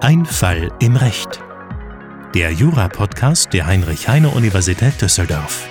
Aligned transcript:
Ein 0.00 0.26
Fall 0.26 0.70
im 0.80 0.96
Recht. 0.96 1.42
Der 2.34 2.52
Jura-Podcast 2.52 3.54
der 3.54 3.64
Heinrich-Heine-Universität 3.64 5.00
Düsseldorf. 5.00 5.66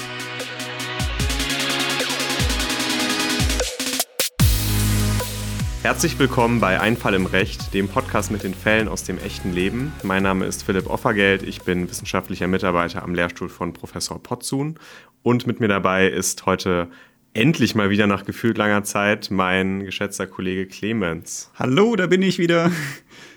Herzlich 5.83 6.17
willkommen 6.17 6.59
bei 6.59 6.79
Ein 6.79 6.97
Fall 6.97 7.13
im 7.13 7.27
Recht, 7.27 7.76
dem 7.76 7.87
Podcast 7.87 8.31
mit 8.31 8.42
den 8.42 8.55
Fällen 8.55 8.87
aus 8.87 9.03
dem 9.03 9.19
echten 9.19 9.53
Leben. 9.53 9.94
Mein 10.01 10.23
Name 10.23 10.46
ist 10.46 10.63
Philipp 10.63 10.89
Offergeld, 10.89 11.44
ich 11.44 11.62
bin 11.62 11.87
wissenschaftlicher 11.92 12.47
Mitarbeiter 12.47 13.03
am 13.03 13.13
Lehrstuhl 13.13 13.49
von 13.49 13.73
Professor 13.73 14.17
Potzun 14.21 14.79
und 15.21 15.46
mit 15.46 15.60
mir 15.60 15.67
dabei 15.67 16.08
ist 16.08 16.44
heute 16.48 16.89
endlich 17.34 17.75
mal 17.75 17.89
wieder 17.89 18.07
nach 18.07 18.25
gefühlt 18.25 18.57
langer 18.57 18.84
Zeit 18.84 19.31
mein 19.31 19.85
geschätzter 19.85 20.27
Kollege 20.27 20.66
Clemens. 20.66 21.52
Hallo, 21.55 21.95
da 21.95 22.07
bin 22.07 22.21
ich 22.21 22.39
wieder. 22.39 22.71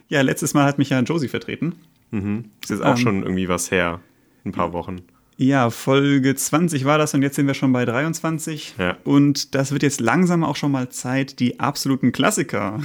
Ja, 0.09 0.21
letztes 0.21 0.53
Mal 0.55 0.67
hat 0.67 0.79
mich 0.79 0.91
ja 0.91 1.01
Josie 1.01 1.29
vertreten. 1.29 1.77
Mhm. 2.11 2.51
Das 2.61 2.71
ist 2.71 2.83
auch 2.83 2.91
ähm, 2.91 2.97
schon 2.97 3.23
irgendwie 3.23 3.49
was 3.49 3.71
her. 3.71 4.01
Ein 4.45 4.53
paar 4.53 4.73
Wochen. 4.73 5.01
Ja, 5.37 5.71
Folge 5.71 6.35
20 6.35 6.85
war 6.85 6.99
das 6.99 7.15
und 7.15 7.23
jetzt 7.23 7.35
sind 7.35 7.47
wir 7.47 7.55
schon 7.55 7.73
bei 7.73 7.85
23. 7.85 8.75
Ja. 8.79 8.97
Und 9.03 9.55
das 9.55 9.73
wird 9.73 9.83
jetzt 9.83 10.01
langsam 10.01 10.45
auch 10.45 10.55
schon 10.55 10.71
mal 10.71 10.91
Zeit, 10.91 11.41
die 11.41 11.59
absoluten 11.59 12.13
Klassiker 12.13 12.81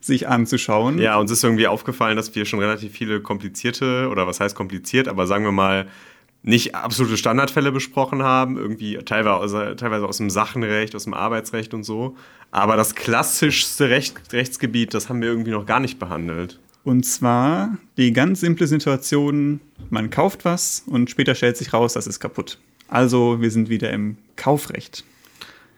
sich 0.00 0.26
anzuschauen. 0.26 0.98
Ja, 0.98 1.18
uns 1.18 1.30
ist 1.30 1.44
irgendwie 1.44 1.68
aufgefallen, 1.68 2.16
dass 2.16 2.34
wir 2.34 2.46
schon 2.46 2.58
relativ 2.58 2.92
viele 2.92 3.20
komplizierte, 3.20 4.08
oder 4.10 4.26
was 4.26 4.40
heißt 4.40 4.56
kompliziert, 4.56 5.06
aber 5.06 5.26
sagen 5.26 5.44
wir 5.44 5.52
mal, 5.52 5.86
nicht 6.44 6.74
absolute 6.74 7.16
Standardfälle 7.16 7.72
besprochen 7.72 8.22
haben, 8.22 8.58
irgendwie 8.58 8.98
teilweise, 8.98 9.76
teilweise 9.76 10.06
aus 10.06 10.18
dem 10.18 10.28
Sachenrecht, 10.28 10.94
aus 10.94 11.04
dem 11.04 11.14
Arbeitsrecht 11.14 11.72
und 11.72 11.84
so. 11.84 12.16
Aber 12.50 12.76
das 12.76 12.94
klassischste 12.94 13.88
Recht, 13.88 14.14
Rechtsgebiet, 14.30 14.92
das 14.92 15.08
haben 15.08 15.22
wir 15.22 15.28
irgendwie 15.28 15.52
noch 15.52 15.64
gar 15.64 15.80
nicht 15.80 15.98
behandelt. 15.98 16.60
Und 16.84 17.04
zwar 17.06 17.78
die 17.96 18.12
ganz 18.12 18.40
simple 18.40 18.66
Situation, 18.66 19.60
man 19.88 20.10
kauft 20.10 20.44
was 20.44 20.84
und 20.86 21.08
später 21.08 21.34
stellt 21.34 21.56
sich 21.56 21.72
raus, 21.72 21.94
das 21.94 22.06
ist 22.06 22.20
kaputt. 22.20 22.58
Also 22.88 23.40
wir 23.40 23.50
sind 23.50 23.70
wieder 23.70 23.90
im 23.90 24.18
Kaufrecht. 24.36 25.02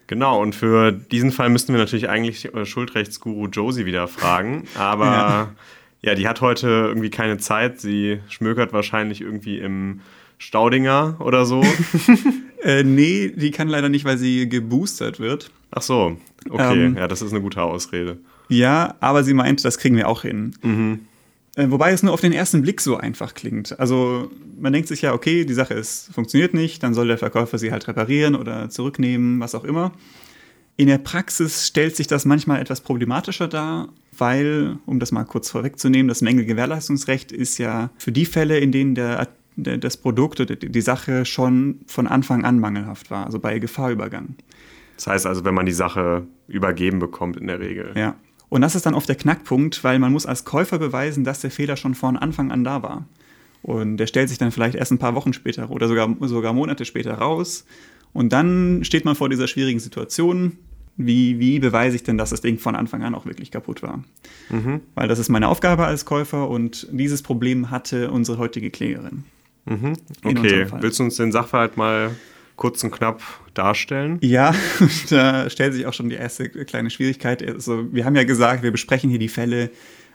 Genau, 0.09 0.43
und 0.43 0.57
für 0.57 0.91
diesen 0.91 1.31
Fall 1.31 1.49
müssten 1.49 1.73
wir 1.73 1.79
natürlich 1.79 2.09
eigentlich 2.09 2.53
äh, 2.53 2.67
Schuldrechtsguru 2.67 3.47
Josie 3.47 3.87
wieder 3.87 4.09
fragen. 4.09 4.65
Aber 4.77 5.05
ja. 5.05 5.55
ja, 6.03 6.15
die 6.17 6.27
hat 6.27 6.41
heute 6.41 6.67
irgendwie 6.67 7.11
keine 7.11 7.39
Zeit. 7.39 7.81
Sie 7.81 8.21
schmökert 8.29 8.73
wahrscheinlich 8.73 9.21
irgendwie 9.21 9.59
im 9.59 10.01
Staudinger 10.39 11.17
oder 11.21 11.47
so? 11.47 11.63
äh, 12.63 12.83
nee, 12.83 13.33
die 13.35 13.51
kann 13.51 13.69
leider 13.69 13.89
nicht, 13.89 14.05
weil 14.05 14.19
sie 14.19 14.49
geboostert 14.49 15.21
wird. 15.21 15.51
Ach 15.71 15.83
so, 15.83 16.17
okay. 16.49 16.87
Ähm, 16.87 16.97
ja, 16.97 17.09
das 17.09 17.23
ist 17.23 17.33
eine 17.33 17.43
gute 17.43 17.63
Ausrede. 17.63 18.19
Ja, 18.49 18.95
aber 19.01 19.25
sie 19.25 19.35
meint, 19.35 19.65
das 19.65 19.79
kriegen 19.79 19.97
wir 19.97 20.09
auch 20.09 20.23
hin. 20.23 20.55
Mhm. 20.63 21.01
Äh, 21.57 21.71
wobei 21.71 21.93
es 21.93 22.03
nur 22.03 22.13
auf 22.13 22.21
den 22.21 22.33
ersten 22.33 22.63
Blick 22.63 22.81
so 22.81 22.97
einfach 22.97 23.35
klingt. 23.35 23.79
Also 23.81 24.31
man 24.59 24.73
denkt 24.73 24.89
sich 24.89 25.03
ja, 25.03 25.15
okay, 25.15 25.45
die 25.45 25.55
Sache 25.55 25.75
ist, 25.75 26.11
funktioniert 26.13 26.55
nicht, 26.55 26.83
dann 26.83 26.95
soll 26.95 27.09
der 27.09 27.19
Verkäufer 27.19 27.59
sie 27.59 27.73
halt 27.73 27.89
reparieren 27.89 28.35
oder 28.35 28.69
zurücknehmen, 28.69 29.41
was 29.41 29.55
auch 29.55 29.65
immer. 29.65 29.93
In 30.77 30.89
der 30.89 30.99
Praxis 30.99 31.67
stellt 31.67 31.97
sich 31.97 32.07
das 32.07 32.27
manchmal 32.27 32.61
etwas 32.61 32.83
problematischer 32.83 33.49
dar, 33.49 33.89
weil, 34.17 34.77
um 34.85 35.01
das 35.01 35.11
mal 35.11 35.25
kurz 35.25 35.51
vorwegzunehmen, 35.51 36.09
das 36.09 36.21
Mängelgewährleistungsrecht 36.21 37.33
ist 37.33 37.57
ja 37.57 37.89
für 37.97 38.13
die 38.13 38.27
Fälle, 38.27 38.59
in 38.59 38.73
denen 38.73 38.95
der 38.95 39.19
das 39.57 39.97
Produkt 39.97 40.41
oder 40.41 40.55
die 40.55 40.81
Sache 40.81 41.25
schon 41.25 41.81
von 41.87 42.07
Anfang 42.07 42.45
an 42.45 42.61
mangelhaft 42.61 43.11
war, 43.11 43.27
also 43.27 43.39
bei 43.39 43.59
Gefahrübergang. 43.59 44.37
Das 44.97 45.07
heißt 45.07 45.27
also, 45.27 45.45
wenn 45.45 45.55
man 45.55 45.67
die 45.67 45.73
Sache 45.73 46.27
übergeben 46.49 46.99
bekommt 46.99 47.37
in 47.37 47.47
der 47.47 47.61
Regel. 47.61 47.93
Ja. 47.97 48.17
Und 48.49 48.61
das 48.61 48.75
ist 48.75 48.87
dann 48.87 48.95
oft 48.95 49.09
der 49.09 49.17
Knackpunkt, 49.17 49.83
weil 49.83 49.99
man 49.99 50.13
muss 50.13 50.27
als 50.27 50.45
Käufer 50.45 50.79
beweisen, 50.79 51.25
dass 51.25 51.41
der 51.41 51.51
Fehler 51.51 51.77
schon 51.77 51.95
von 51.95 52.17
Anfang 52.17 52.53
an 52.53 52.65
da 52.65 52.83
war. 52.83 53.07
Und 53.63 53.97
der 53.97 54.07
stellt 54.07 54.29
sich 54.29 54.39
dann 54.39 54.53
vielleicht 54.53 54.77
erst 54.77 54.93
ein 54.93 54.99
paar 54.99 55.15
Wochen 55.15 55.33
später 55.33 55.71
oder 55.71 55.89
sogar, 55.89 56.15
sogar 56.21 56.53
Monate 56.53 56.85
später 56.85 57.15
raus. 57.15 57.65
Und 58.13 58.33
dann 58.33 58.85
steht 58.85 59.05
man 59.05 59.17
vor 59.17 59.29
dieser 59.29 59.49
schwierigen 59.49 59.81
Situation. 59.81 60.59
Wie, 60.97 61.39
wie 61.39 61.59
beweise 61.59 61.97
ich 61.97 62.05
denn, 62.05 62.17
dass 62.17 62.31
das 62.31 62.41
Ding 62.41 62.59
von 62.59 62.75
Anfang 62.75 63.03
an 63.03 63.15
auch 63.15 63.27
wirklich 63.27 63.51
kaputt 63.51 63.83
war? 63.83 64.03
Mhm. 64.49 64.81
Weil 64.95 65.09
das 65.09 65.19
ist 65.19 65.29
meine 65.29 65.49
Aufgabe 65.49 65.85
als 65.85 66.07
Käufer 66.07 66.49
und 66.49 66.89
dieses 66.91 67.23
Problem 67.23 67.71
hatte 67.71 68.11
unsere 68.11 68.39
heutige 68.39 68.71
Klägerin. 68.71 69.25
Mhm. 69.67 69.95
Okay, 70.25 70.67
willst 70.81 70.99
du 70.99 71.05
uns 71.05 71.17
den 71.17 71.33
Sachverhalt 71.33 71.77
mal 71.77 72.11
kurz 72.57 72.83
und 72.85 72.91
knapp 72.91 73.23
darstellen? 73.55 74.19
Ja, 74.23 74.55
da 75.11 75.51
stellt 75.51 75.75
sich 75.75 75.87
auch 75.87 75.93
schon 75.93 76.09
die 76.09 76.17
erste 76.17 76.49
kleine 76.49 76.91
Schwierigkeit. 76.91 77.47
Also, 77.47 77.93
wir 77.93 78.05
haben 78.05 78.17
ja 78.17 78.25
gesagt, 78.25 78.63
wir 78.63 78.73
besprechen 78.73 79.11
hier 79.11 79.19
die 79.19 79.29
Fälle 79.29 79.71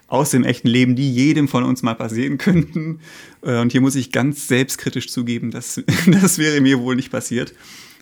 aus 0.07 0.31
dem 0.31 0.43
echten 0.43 0.67
Leben, 0.67 0.95
die 0.95 1.09
jedem 1.11 1.47
von 1.47 1.63
uns 1.63 1.83
mal 1.83 1.95
passieren 1.95 2.37
könnten. 2.39 2.99
Äh, 3.41 3.59
und 3.59 3.71
hier 3.71 3.81
muss 3.81 3.95
ich 3.95 4.11
ganz 4.11 4.47
selbstkritisch 4.47 5.09
zugeben, 5.09 5.51
dass 5.51 5.81
das 6.07 6.37
wäre 6.37 6.59
mir 6.61 6.79
wohl 6.79 6.95
nicht 6.95 7.11
passiert. 7.11 7.53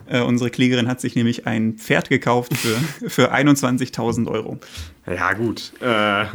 Äh, 0.08 0.22
unsere 0.22 0.50
Klägerin 0.50 0.88
hat 0.88 1.02
sich 1.02 1.16
nämlich 1.16 1.46
ein 1.46 1.74
Pferd 1.74 2.10
gekauft 2.10 2.58
für, 2.58 3.10
für 3.10 3.34
21.000 3.34 4.28
Euro. 4.28 4.60
Ja, 5.06 5.34
gut. 5.34 5.74
Äh, 5.82 6.26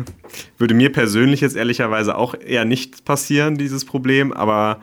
würde 0.58 0.74
mir 0.74 0.92
persönlich 0.92 1.40
jetzt 1.40 1.56
ehrlicherweise 1.56 2.16
auch 2.16 2.34
eher 2.34 2.64
nicht 2.64 3.04
passieren, 3.04 3.56
dieses 3.56 3.84
Problem, 3.84 4.32
aber 4.32 4.80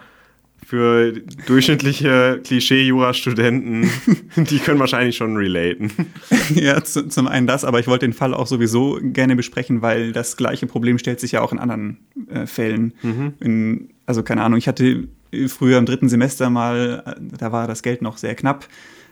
für 0.71 1.11
durchschnittliche 1.47 2.39
Klischee-Jura-Studenten, 2.45 3.89
die 4.37 4.59
können 4.59 4.79
wahrscheinlich 4.79 5.17
schon 5.17 5.35
relaten. 5.35 5.91
Ja, 6.55 6.81
zu, 6.83 7.07
zum 7.07 7.27
einen 7.27 7.47
das, 7.47 7.65
aber 7.65 7.79
ich 7.79 7.87
wollte 7.87 8.05
den 8.05 8.13
Fall 8.13 8.33
auch 8.33 8.47
sowieso 8.47 8.99
gerne 9.01 9.35
besprechen, 9.35 9.81
weil 9.81 10.11
das 10.11 10.37
gleiche 10.37 10.67
Problem 10.67 10.97
stellt 10.97 11.19
sich 11.19 11.33
ja 11.33 11.41
auch 11.41 11.51
in 11.51 11.59
anderen 11.59 11.97
äh, 12.29 12.45
Fällen. 12.45 12.93
Mhm. 13.01 13.33
In, 13.39 13.89
also 14.05 14.23
keine 14.23 14.43
Ahnung, 14.43 14.57
ich 14.57 14.67
hatte 14.67 15.07
früher 15.47 15.77
im 15.77 15.85
dritten 15.85 16.09
Semester 16.09 16.49
mal, 16.49 17.03
äh, 17.05 17.37
da 17.37 17.51
war 17.51 17.67
das 17.67 17.83
Geld 17.83 18.01
noch 18.01 18.17
sehr 18.17 18.35
knapp, 18.35 18.67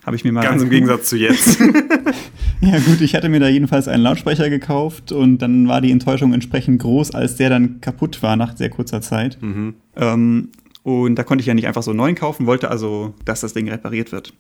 habe 0.05 0.15
ich 0.15 0.23
mir 0.23 0.31
mal. 0.31 0.43
Ganz 0.43 0.61
im 0.63 0.69
Gegensatz 0.69 1.09
zu 1.09 1.17
jetzt. 1.17 1.59
ja, 2.61 2.79
gut, 2.79 3.01
ich 3.01 3.15
hatte 3.15 3.27
mir 3.29 3.39
da 3.39 3.47
jedenfalls 3.47 3.87
einen 3.87 4.03
Lautsprecher 4.03 4.49
gekauft 4.49 5.11
und 5.11 5.39
dann 5.39 5.67
war 5.67 5.81
die 5.81 5.91
Enttäuschung 5.91 6.33
entsprechend 6.33 6.81
groß, 6.81 7.13
als 7.13 7.35
der 7.35 7.49
dann 7.49 7.81
kaputt 7.81 8.21
war 8.23 8.35
nach 8.37 8.55
sehr 8.55 8.69
kurzer 8.69 9.01
Zeit. 9.01 9.37
Mhm. 9.41 9.75
Ähm, 9.97 10.49
und 10.83 11.15
da 11.15 11.23
konnte 11.23 11.41
ich 11.41 11.47
ja 11.47 11.53
nicht 11.53 11.67
einfach 11.67 11.83
so 11.83 11.91
einen 11.91 11.97
neuen 11.97 12.15
kaufen, 12.15 12.45
wollte 12.45 12.69
also, 12.69 13.13
dass 13.25 13.41
das 13.41 13.53
Ding 13.53 13.69
repariert 13.69 14.11
wird. 14.11 14.33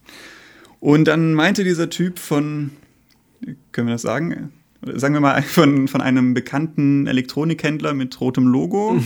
Und 0.79 1.05
dann 1.05 1.33
meinte 1.33 1.63
dieser 1.63 1.89
Typ 1.89 2.19
von, 2.19 2.71
können 3.71 3.87
wir 3.87 3.93
das 3.93 4.01
sagen? 4.01 4.51
Sagen 4.81 5.13
wir 5.13 5.21
mal 5.21 5.41
von, 5.43 5.87
von 5.87 6.01
einem 6.01 6.33
bekannten 6.33 7.07
Elektronikhändler 7.07 7.93
mit 7.93 8.19
rotem 8.21 8.47
Logo. 8.47 8.99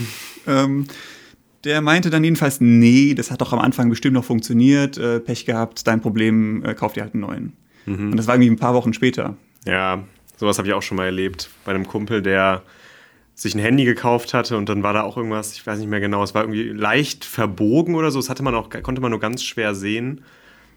ähm, 0.47 0.85
der 1.63 1.81
meinte 1.81 2.09
dann 2.09 2.23
jedenfalls, 2.23 2.59
nee, 2.59 3.13
das 3.13 3.31
hat 3.31 3.41
doch 3.41 3.53
am 3.53 3.59
Anfang 3.59 3.89
bestimmt 3.89 4.15
noch 4.15 4.25
funktioniert, 4.25 4.97
äh, 4.97 5.19
Pech 5.19 5.45
gehabt, 5.45 5.87
dein 5.87 6.01
Problem, 6.01 6.63
äh, 6.65 6.73
kauf 6.73 6.93
dir 6.93 7.03
halt 7.03 7.13
einen 7.13 7.21
neuen. 7.21 7.53
Mhm. 7.85 8.11
Und 8.11 8.17
das 8.17 8.27
war 8.27 8.35
irgendwie 8.35 8.51
ein 8.51 8.57
paar 8.57 8.73
Wochen 8.73 8.93
später. 8.93 9.37
Ja, 9.65 10.03
sowas 10.35 10.57
habe 10.57 10.67
ich 10.67 10.73
auch 10.73 10.81
schon 10.81 10.97
mal 10.97 11.05
erlebt. 11.05 11.49
Bei 11.63 11.73
einem 11.73 11.87
Kumpel, 11.87 12.21
der 12.21 12.63
sich 13.35 13.55
ein 13.55 13.59
Handy 13.59 13.85
gekauft 13.85 14.33
hatte 14.33 14.57
und 14.57 14.69
dann 14.69 14.83
war 14.83 14.93
da 14.93 15.03
auch 15.03 15.17
irgendwas, 15.17 15.53
ich 15.53 15.65
weiß 15.65 15.79
nicht 15.79 15.89
mehr 15.89 15.99
genau, 15.99 16.23
es 16.23 16.35
war 16.35 16.43
irgendwie 16.43 16.69
leicht 16.69 17.25
verbogen 17.25 17.95
oder 17.95 18.11
so, 18.11 18.19
das 18.19 18.29
hatte 18.29 18.43
man 18.43 18.55
auch, 18.55 18.69
konnte 18.83 19.01
man 19.01 19.11
nur 19.11 19.19
ganz 19.19 19.43
schwer 19.43 19.73
sehen. 19.75 20.23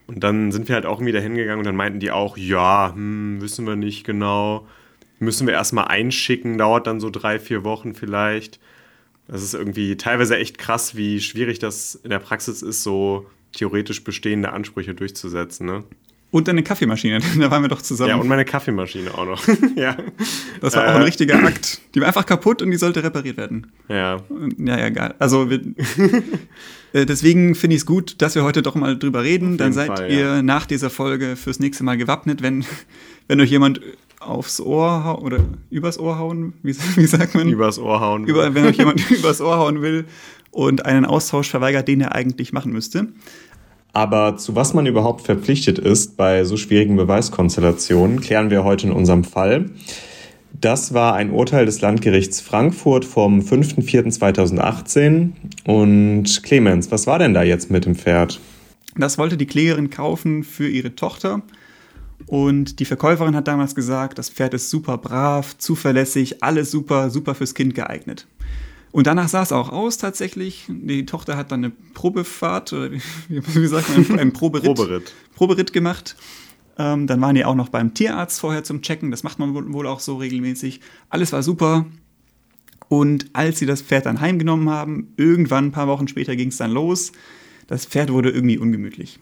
Und 0.07 0.23
dann 0.23 0.53
sind 0.53 0.69
wir 0.69 0.77
halt 0.77 0.87
auch 0.87 0.99
irgendwie 0.99 1.13
da 1.13 1.19
hingegangen 1.19 1.59
und 1.59 1.67
dann 1.67 1.77
meinten 1.77 1.99
die 1.99 2.13
auch, 2.13 2.37
ja, 2.37 2.93
hm, 2.95 3.41
wissen 3.41 3.67
wir 3.67 3.77
nicht 3.77 4.05
genau, 4.05 4.67
müssen 5.19 5.47
wir 5.47 5.55
erstmal 5.55 5.87
einschicken, 5.87 6.59
dauert 6.59 6.87
dann 6.87 7.01
so 7.01 7.11
drei, 7.11 7.39
vier 7.39 7.65
Wochen 7.65 7.95
vielleicht. 7.95 8.61
Das 9.27 9.43
ist 9.43 9.55
irgendwie 9.55 9.97
teilweise 9.97 10.37
echt 10.37 10.59
krass, 10.59 10.95
wie 10.95 11.21
schwierig 11.21 11.59
das 11.59 11.97
in 11.97 12.11
der 12.11 12.21
Praxis 12.21 12.63
ist, 12.63 12.85
so 12.85 13.27
theoretisch 13.53 14.05
bestehende 14.05 14.53
Ansprüche 14.53 14.95
durchzusetzen. 14.95 15.67
Ne? 15.67 15.85
Und 16.31 16.49
deine 16.49 16.63
Kaffeemaschine, 16.63 17.21
da 17.39 17.51
waren 17.51 17.63
wir 17.63 17.69
doch 17.69 17.83
zusammen. 17.83 18.11
Ja, 18.11 18.17
und 18.17 18.29
meine 18.29 18.45
Kaffeemaschine 18.45 19.15
auch 19.15 19.27
noch. 19.27 19.43
ja. 19.77 19.97
Das 20.61 20.75
war 20.75 20.85
äh, 20.85 20.91
auch 20.91 20.95
ein 20.97 21.03
richtiger 21.03 21.37
Akt. 21.45 21.81
Die 21.95 22.01
war 22.01 22.09
einfach 22.09 22.27
kaputt 22.27 22.63
und 22.63 22.71
die 22.71 22.77
sollte 22.77 23.03
repariert 23.03 23.37
werden. 23.37 23.73
Ja. 23.89 24.23
Ja, 24.59 24.79
ja, 24.79 24.87
egal. 24.87 25.15
Also 25.19 25.49
wir, 25.51 25.61
äh, 26.93 27.07
deswegen 27.07 27.55
finde 27.55 27.77
ich 27.77 27.83
es 27.83 27.87
gut, 27.87 28.21
dass 28.23 28.35
wir 28.35 28.43
heute 28.43 28.63
doch 28.63 28.75
mal 28.75 28.99
drüber 28.99 29.23
reden. 29.23 29.57
Dann 29.57 29.73
seid 29.73 29.87
Fall, 29.87 30.11
ihr 30.11 30.19
ja. 30.19 30.43
nach 30.43 30.67
dieser 30.67 30.91
Folge 30.91 31.37
fürs 31.37 31.61
nächste 31.61 31.85
Mal 31.85 31.97
gewappnet, 31.97 32.43
wenn, 32.43 32.65
wenn 33.29 33.41
euch 33.41 33.51
jemand 33.51 33.81
aufs 34.19 34.61
Ohr 34.61 35.05
hauen 35.05 35.23
oder 35.23 35.39
übers 35.71 35.99
Ohr 35.99 36.19
hauen, 36.19 36.55
wie, 36.63 36.75
wie 36.97 37.07
sagt 37.07 37.35
man? 37.35 37.49
Übers 37.49 37.79
Ohr 37.79 38.01
hauen. 38.01 38.27
Über, 38.27 38.55
wenn 38.55 38.67
euch 38.67 38.77
jemand 38.77 39.11
übers 39.11 39.41
Ohr 39.41 39.59
hauen 39.59 39.83
will 39.83 40.07
und 40.51 40.87
einen 40.87 41.05
Austausch 41.05 41.51
verweigert, 41.51 41.87
den 41.87 42.01
er 42.01 42.15
eigentlich 42.15 42.53
machen 42.53 42.73
müsste. 42.73 43.09
Aber 43.97 44.37
zu 44.37 44.55
was 44.55 44.75
man 44.75 44.85
überhaupt 44.85 45.23
verpflichtet 45.23 45.79
ist 45.79 46.19
bei 46.19 46.45
so 46.45 46.59
schwierigen 46.59 46.97
Beweiskonstellationen, 46.97 48.21
klären 48.21 48.51
wir 48.51 48.63
heute 48.63 48.89
in 48.89 48.93
unserem 48.93 49.25
Fall. 49.25 49.71
Das 50.53 50.93
war 50.93 51.15
ein 51.15 51.31
Urteil 51.31 51.65
des 51.65 51.81
Landgerichts 51.81 52.43
Frankfurt 52.43 53.07
vom 53.07 53.41
5.4.2018. 53.41 55.31
Und 55.65 56.43
Clemens, 56.43 56.91
was 56.91 57.07
war 57.07 57.19
denn 57.19 57.33
da 57.33 57.43
jetzt 57.43 57.71
mit 57.71 57.87
dem 57.87 57.95
Pferd? 57.95 58.39
Das 58.99 59.17
wollte 59.17 59.39
die 59.39 59.47
Klägerin 59.47 59.89
kaufen 59.89 60.45
für 60.45 60.69
ihre 60.69 60.95
Tochter. 60.95 61.41
Und 62.27 62.81
die 62.81 62.85
Verkäuferin 62.85 63.35
hat 63.35 63.49
damals 63.49 63.75
gesagt, 63.75 64.19
das 64.19 64.29
Pferd 64.29 64.53
ist 64.53 64.69
super 64.69 64.99
brav, 64.99 65.57
zuverlässig, 65.57 66.43
alles 66.43 66.71
super, 66.71 67.09
super 67.09 67.35
fürs 67.35 67.55
Kind 67.55 67.75
geeignet. 67.75 68.27
Und 68.97 69.07
danach 69.07 69.29
sah 69.29 69.43
es 69.43 69.53
auch 69.53 69.69
aus 69.69 69.99
tatsächlich. 69.99 70.65
Die 70.69 71.05
Tochter 71.05 71.37
hat 71.37 71.53
dann 71.53 71.63
eine 71.63 71.73
Probefahrt, 71.93 72.73
oder 72.73 72.93
wie, 72.93 73.03
wie 73.29 73.67
sagt 73.67 73.91
man, 73.91 74.19
einen 74.19 74.33
Proberitt, 74.33 74.75
Proberitt. 74.75 75.13
Proberitt 75.35 75.73
gemacht. 75.75 76.17
Ähm, 76.79 77.07
dann 77.07 77.21
waren 77.21 77.35
die 77.35 77.45
auch 77.45 77.57
noch 77.57 77.69
beim 77.69 77.93
Tierarzt 77.93 78.41
vorher 78.41 78.65
zum 78.65 78.81
Checken. 78.81 79.11
Das 79.11 79.23
macht 79.23 79.39
man 79.39 79.53
wohl 79.75 79.87
auch 79.87 80.01
so 80.01 80.17
regelmäßig. 80.17 80.81
Alles 81.11 81.35
war 81.35 81.43
super. 81.43 81.85
Und 82.89 83.27
als 83.35 83.59
sie 83.59 83.67
das 83.67 83.83
Pferd 83.83 84.07
dann 84.07 84.23
heimgenommen 84.23 84.71
haben, 84.71 85.13
irgendwann 85.19 85.67
ein 85.67 85.73
paar 85.73 85.89
Wochen 85.89 86.09
später 86.09 86.35
ging 86.35 86.49
es 86.49 86.57
dann 86.57 86.71
los. 86.71 87.13
Das 87.67 87.85
Pferd 87.85 88.11
wurde 88.11 88.31
irgendwie 88.31 88.57
ungemütlich. 88.57 89.19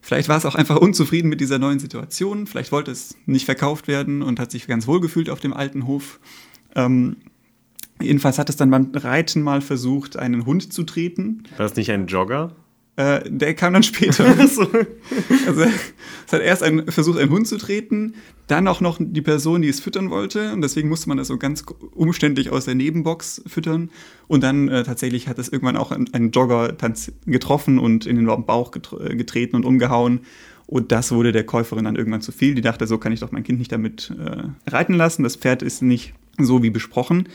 Vielleicht 0.00 0.28
war 0.28 0.38
es 0.38 0.44
auch 0.44 0.56
einfach 0.56 0.78
unzufrieden 0.78 1.28
mit 1.28 1.40
dieser 1.40 1.60
neuen 1.60 1.78
Situation. 1.78 2.48
Vielleicht 2.48 2.72
wollte 2.72 2.90
es 2.90 3.14
nicht 3.24 3.44
verkauft 3.44 3.86
werden 3.86 4.22
und 4.22 4.40
hat 4.40 4.50
sich 4.50 4.66
ganz 4.66 4.88
wohl 4.88 5.00
gefühlt 5.00 5.30
auf 5.30 5.38
dem 5.38 5.52
alten 5.52 5.86
Hof. 5.86 6.18
Ähm, 6.74 7.18
Jedenfalls 8.00 8.38
hat 8.38 8.50
es 8.50 8.56
dann 8.56 8.70
beim 8.70 8.90
Reiten 8.94 9.42
mal 9.42 9.60
versucht, 9.60 10.16
einen 10.16 10.44
Hund 10.44 10.72
zu 10.72 10.84
treten. 10.84 11.44
War 11.56 11.66
das 11.66 11.76
nicht 11.76 11.90
ein 11.90 12.06
Jogger? 12.06 12.54
Äh, 12.96 13.30
der 13.30 13.54
kam 13.54 13.74
dann 13.74 13.82
später. 13.82 14.24
also 15.46 15.62
es 15.62 16.32
hat 16.32 16.40
erst 16.40 16.62
ein, 16.62 16.90
versucht, 16.90 17.18
einen 17.18 17.30
Hund 17.30 17.46
zu 17.46 17.58
treten, 17.58 18.14
dann 18.46 18.66
auch 18.68 18.80
noch 18.80 18.98
die 19.00 19.20
Person, 19.20 19.62
die 19.62 19.68
es 19.68 19.80
füttern 19.80 20.10
wollte. 20.10 20.52
Und 20.52 20.62
deswegen 20.62 20.88
musste 20.88 21.08
man 21.08 21.18
das 21.18 21.28
so 21.28 21.36
ganz 21.36 21.64
umständlich 21.94 22.50
aus 22.50 22.64
der 22.64 22.74
Nebenbox 22.74 23.42
füttern. 23.46 23.90
Und 24.28 24.42
dann 24.42 24.68
äh, 24.68 24.82
tatsächlich 24.82 25.28
hat 25.28 25.38
es 25.38 25.48
irgendwann 25.48 25.76
auch 25.76 25.90
einen 25.90 26.30
Jogger 26.30 26.74
getroffen 27.26 27.78
und 27.78 28.06
in 28.06 28.16
den 28.16 28.26
Bauch 28.46 28.70
getreten 28.70 29.56
und 29.56 29.64
umgehauen. 29.64 30.20
Und 30.66 30.90
das 30.90 31.12
wurde 31.12 31.32
der 31.32 31.44
Käuferin 31.44 31.84
dann 31.84 31.96
irgendwann 31.96 32.22
zu 32.22 32.32
viel. 32.32 32.54
Die 32.54 32.62
dachte, 32.62 32.86
so 32.86 32.98
kann 32.98 33.12
ich 33.12 33.20
doch 33.20 33.30
mein 33.30 33.44
Kind 33.44 33.58
nicht 33.58 33.72
damit 33.72 34.12
äh, 34.18 34.70
reiten 34.70 34.94
lassen. 34.94 35.22
Das 35.22 35.36
Pferd 35.36 35.62
ist 35.62 35.82
nicht 35.82 36.14
so 36.38 36.62
wie 36.62 36.70
besprochen 36.70 37.28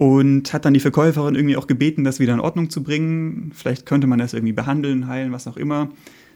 und 0.00 0.54
hat 0.54 0.64
dann 0.64 0.72
die 0.72 0.80
Verkäuferin 0.80 1.34
irgendwie 1.34 1.58
auch 1.58 1.66
gebeten, 1.66 2.04
das 2.04 2.20
wieder 2.20 2.32
in 2.32 2.40
Ordnung 2.40 2.70
zu 2.70 2.82
bringen. 2.82 3.52
Vielleicht 3.54 3.84
könnte 3.84 4.06
man 4.06 4.18
das 4.18 4.32
irgendwie 4.32 4.54
behandeln, 4.54 5.08
heilen, 5.08 5.30
was 5.30 5.46
auch 5.46 5.58
immer. 5.58 5.90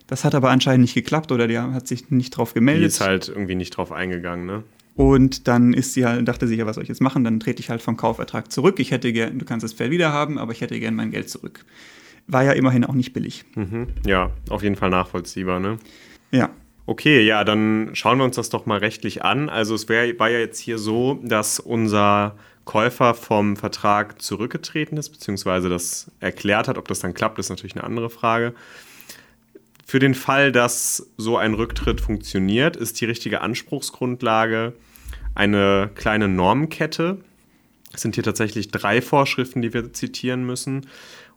Das 0.06 0.22
hat 0.22 0.34
aber 0.34 0.50
anscheinend 0.50 0.82
nicht 0.82 0.92
geklappt 0.92 1.32
oder 1.32 1.48
die 1.48 1.58
hat 1.58 1.88
sich 1.88 2.10
nicht 2.10 2.36
drauf 2.36 2.52
gemeldet. 2.52 2.82
Die 2.82 2.86
ist 2.88 3.00
halt 3.00 3.28
irgendwie 3.30 3.54
nicht 3.54 3.70
drauf 3.70 3.90
eingegangen, 3.90 4.44
ne? 4.44 4.64
Und 4.96 5.48
dann 5.48 5.72
ist 5.72 5.94
sie 5.94 6.04
halt, 6.04 6.28
dachte 6.28 6.46
sie 6.46 6.56
ja, 6.56 6.66
was 6.66 6.74
soll 6.74 6.82
ich 6.82 6.90
jetzt 6.90 7.00
machen? 7.00 7.24
Dann 7.24 7.40
trete 7.40 7.60
ich 7.60 7.70
halt 7.70 7.80
vom 7.80 7.96
Kaufertrag 7.96 8.52
zurück. 8.52 8.78
Ich 8.80 8.90
hätte 8.90 9.14
gern, 9.14 9.38
du 9.38 9.46
kannst 9.46 9.64
das 9.64 9.72
Pferd 9.72 9.90
wieder 9.90 10.12
haben, 10.12 10.36
aber 10.36 10.52
ich 10.52 10.60
hätte 10.60 10.78
gern 10.78 10.94
mein 10.94 11.10
Geld 11.10 11.30
zurück. 11.30 11.64
War 12.26 12.44
ja 12.44 12.52
immerhin 12.52 12.84
auch 12.84 12.92
nicht 12.92 13.14
billig. 13.14 13.46
Mhm. 13.54 13.86
Ja, 14.04 14.30
auf 14.50 14.62
jeden 14.62 14.76
Fall 14.76 14.90
nachvollziehbar, 14.90 15.58
ne? 15.58 15.78
Ja. 16.32 16.50
Okay, 16.84 17.22
ja, 17.22 17.44
dann 17.44 17.92
schauen 17.94 18.18
wir 18.18 18.26
uns 18.26 18.36
das 18.36 18.50
doch 18.50 18.66
mal 18.66 18.76
rechtlich 18.76 19.24
an. 19.24 19.48
Also 19.48 19.74
es 19.74 19.88
wär, 19.88 20.18
war 20.18 20.28
ja 20.28 20.38
jetzt 20.38 20.58
hier 20.58 20.76
so, 20.76 21.18
dass 21.22 21.60
unser 21.60 22.36
Käufer 22.64 23.14
vom 23.14 23.56
Vertrag 23.56 24.20
zurückgetreten 24.22 24.96
ist, 24.96 25.10
beziehungsweise 25.10 25.68
das 25.68 26.10
erklärt 26.20 26.68
hat. 26.68 26.78
Ob 26.78 26.88
das 26.88 27.00
dann 27.00 27.14
klappt, 27.14 27.38
ist 27.38 27.50
natürlich 27.50 27.74
eine 27.74 27.84
andere 27.84 28.10
Frage. 28.10 28.54
Für 29.86 29.98
den 29.98 30.14
Fall, 30.14 30.50
dass 30.50 31.10
so 31.16 31.36
ein 31.36 31.54
Rücktritt 31.54 32.00
funktioniert, 32.00 32.76
ist 32.76 33.00
die 33.00 33.04
richtige 33.04 33.42
Anspruchsgrundlage 33.42 34.72
eine 35.34 35.90
kleine 35.94 36.28
Normenkette. 36.28 37.18
Es 37.92 38.00
sind 38.00 38.14
hier 38.14 38.24
tatsächlich 38.24 38.70
drei 38.70 39.02
Vorschriften, 39.02 39.62
die 39.62 39.74
wir 39.74 39.92
zitieren 39.92 40.44
müssen. 40.44 40.86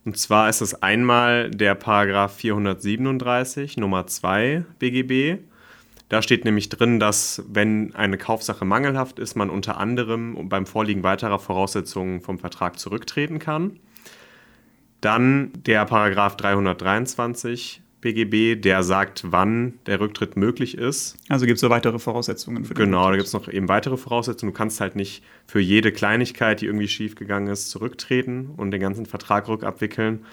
Und 0.05 0.17
zwar 0.17 0.49
ist 0.49 0.61
es 0.61 0.81
einmal 0.81 1.51
der 1.51 1.75
Paragraph 1.75 2.35
437 2.35 3.77
Nummer 3.77 4.07
2 4.07 4.63
BGB. 4.79 5.39
Da 6.09 6.21
steht 6.21 6.45
nämlich 6.45 6.69
drin, 6.69 6.99
dass 6.99 7.43
wenn 7.49 7.93
eine 7.93 8.17
Kaufsache 8.17 8.63
mangelhaft 8.63 9.19
ist, 9.19 9.35
man 9.35 9.49
unter 9.49 9.77
anderem 9.77 10.47
beim 10.47 10.65
Vorliegen 10.65 11.03
weiterer 11.03 11.39
Voraussetzungen 11.39 12.21
vom 12.21 12.39
Vertrag 12.39 12.79
zurücktreten 12.79 13.39
kann. 13.39 13.79
Dann 15.01 15.51
der 15.53 15.85
Paragraph 15.85 16.37
323 16.37 17.81
BGB, 17.99 18.61
der 18.61 18.83
sagt, 18.83 19.23
wann 19.27 19.73
der 19.85 19.99
Rücktritt 19.99 20.37
möglich 20.37 20.77
ist. 20.77 21.17
Also 21.29 21.45
gibt 21.45 21.57
es 21.57 21.61
so 21.61 21.69
weitere 21.69 21.99
Voraussetzungen 21.99 22.63
für 22.63 22.73
den 22.73 22.85
Genau, 22.85 22.99
Rücktritt. 22.99 23.11
da 23.13 23.17
gibt 23.17 23.27
es 23.27 23.33
noch 23.33 23.47
eben 23.53 23.67
weitere 23.67 23.97
Voraussetzungen. 23.97 24.53
Du 24.53 24.57
kannst 24.57 24.79
halt 24.79 24.95
nicht 24.95 25.23
für 25.45 25.59
jede 25.59 25.91
Kleinigkeit, 25.91 26.61
die 26.61 26.67
irgendwie 26.67 26.87
schiefgegangen 26.87 27.51
ist, 27.51 27.69
zurücktreten 27.69 28.51
und 28.55 28.71
den 28.71 28.79
ganzen 28.81 29.05
Vertrag 29.07 29.47
rückabwickeln. 29.49 30.25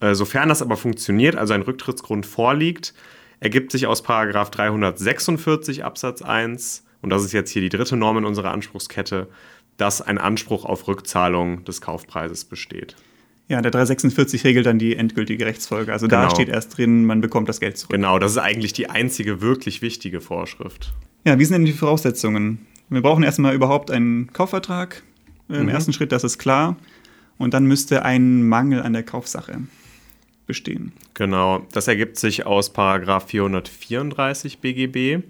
Äh, 0.00 0.14
sofern 0.14 0.48
das 0.48 0.62
aber 0.62 0.76
funktioniert, 0.76 1.36
also 1.36 1.52
ein 1.52 1.62
Rücktrittsgrund 1.62 2.24
vorliegt, 2.24 2.94
ergibt 3.40 3.72
sich 3.72 3.86
aus 3.86 4.02
Paragraph 4.02 4.50
346 4.50 5.84
Absatz 5.84 6.22
1, 6.22 6.84
und 7.02 7.10
das 7.10 7.24
ist 7.24 7.32
jetzt 7.32 7.50
hier 7.50 7.62
die 7.62 7.68
dritte 7.68 7.96
Norm 7.96 8.18
in 8.18 8.24
unserer 8.24 8.50
Anspruchskette, 8.52 9.28
dass 9.76 10.00
ein 10.00 10.18
Anspruch 10.18 10.64
auf 10.64 10.88
Rückzahlung 10.88 11.64
des 11.64 11.80
Kaufpreises 11.80 12.44
besteht. 12.44 12.96
Ja, 13.48 13.62
der 13.62 13.70
346 13.70 14.42
regelt 14.44 14.66
dann 14.66 14.78
die 14.78 14.96
endgültige 14.96 15.46
Rechtsfolge. 15.46 15.92
Also 15.92 16.08
genau. 16.08 16.22
da 16.22 16.30
steht 16.30 16.48
erst 16.48 16.76
drin, 16.76 17.04
man 17.04 17.20
bekommt 17.20 17.48
das 17.48 17.60
Geld 17.60 17.78
zurück. 17.78 17.92
Genau, 17.92 18.18
das 18.18 18.32
ist 18.32 18.38
eigentlich 18.38 18.72
die 18.72 18.90
einzige 18.90 19.40
wirklich 19.40 19.82
wichtige 19.82 20.20
Vorschrift. 20.20 20.94
Ja, 21.24 21.38
wie 21.38 21.44
sind 21.44 21.52
denn 21.52 21.64
die 21.64 21.72
Voraussetzungen? 21.72 22.66
Wir 22.88 23.02
brauchen 23.02 23.22
erstmal 23.22 23.54
überhaupt 23.54 23.90
einen 23.90 24.32
Kaufvertrag. 24.32 25.02
Im 25.48 25.64
mhm. 25.64 25.68
ersten 25.68 25.92
Schritt, 25.92 26.10
das 26.10 26.24
ist 26.24 26.38
klar. 26.38 26.76
Und 27.38 27.54
dann 27.54 27.66
müsste 27.66 28.04
ein 28.04 28.48
Mangel 28.48 28.82
an 28.82 28.94
der 28.94 29.04
Kaufsache 29.04 29.58
bestehen. 30.46 30.92
Genau, 31.14 31.66
das 31.72 31.88
ergibt 31.88 32.18
sich 32.18 32.46
aus 32.46 32.72
Paragraph 32.72 33.26
434 33.28 34.60
BGB. 34.60 35.22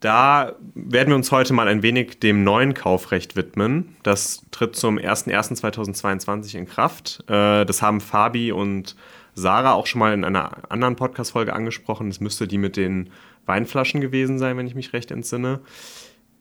Da 0.00 0.54
werden 0.74 1.08
wir 1.08 1.16
uns 1.16 1.32
heute 1.32 1.52
mal 1.52 1.66
ein 1.66 1.82
wenig 1.82 2.20
dem 2.20 2.44
neuen 2.44 2.74
Kaufrecht 2.74 3.36
widmen. 3.36 3.96
Das 4.02 4.42
tritt 4.50 4.76
zum 4.76 4.98
01.01.2022 4.98 6.56
in 6.56 6.66
Kraft. 6.66 7.24
Äh, 7.26 7.64
das 7.64 7.82
haben 7.82 8.00
Fabi 8.00 8.52
und 8.52 8.96
Sarah 9.34 9.72
auch 9.72 9.86
schon 9.86 10.00
mal 10.00 10.12
in 10.12 10.24
einer 10.24 10.70
anderen 10.70 10.96
Podcast-Folge 10.96 11.52
angesprochen. 11.52 12.10
Das 12.10 12.20
müsste 12.20 12.46
die 12.46 12.58
mit 12.58 12.76
den 12.76 13.10
Weinflaschen 13.46 14.00
gewesen 14.00 14.38
sein, 14.38 14.56
wenn 14.56 14.66
ich 14.66 14.74
mich 14.74 14.92
recht 14.92 15.10
entsinne. 15.10 15.60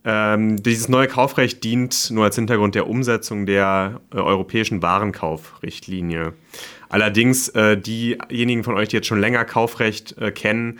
Ähm, 0.03 0.61
dieses 0.61 0.87
neue 0.87 1.07
Kaufrecht 1.07 1.63
dient 1.63 2.11
nur 2.11 2.25
als 2.25 2.35
Hintergrund 2.35 2.75
der 2.75 2.87
Umsetzung 2.87 3.45
der 3.45 4.01
äh, 4.13 4.17
europäischen 4.17 4.81
Warenkaufrichtlinie. 4.81 6.33
Allerdings, 6.89 7.49
äh, 7.49 7.77
diejenigen 7.77 8.63
von 8.63 8.75
euch, 8.75 8.89
die 8.89 8.97
jetzt 8.97 9.07
schon 9.07 9.19
länger 9.19 9.45
Kaufrecht 9.45 10.17
äh, 10.17 10.31
kennen, 10.31 10.79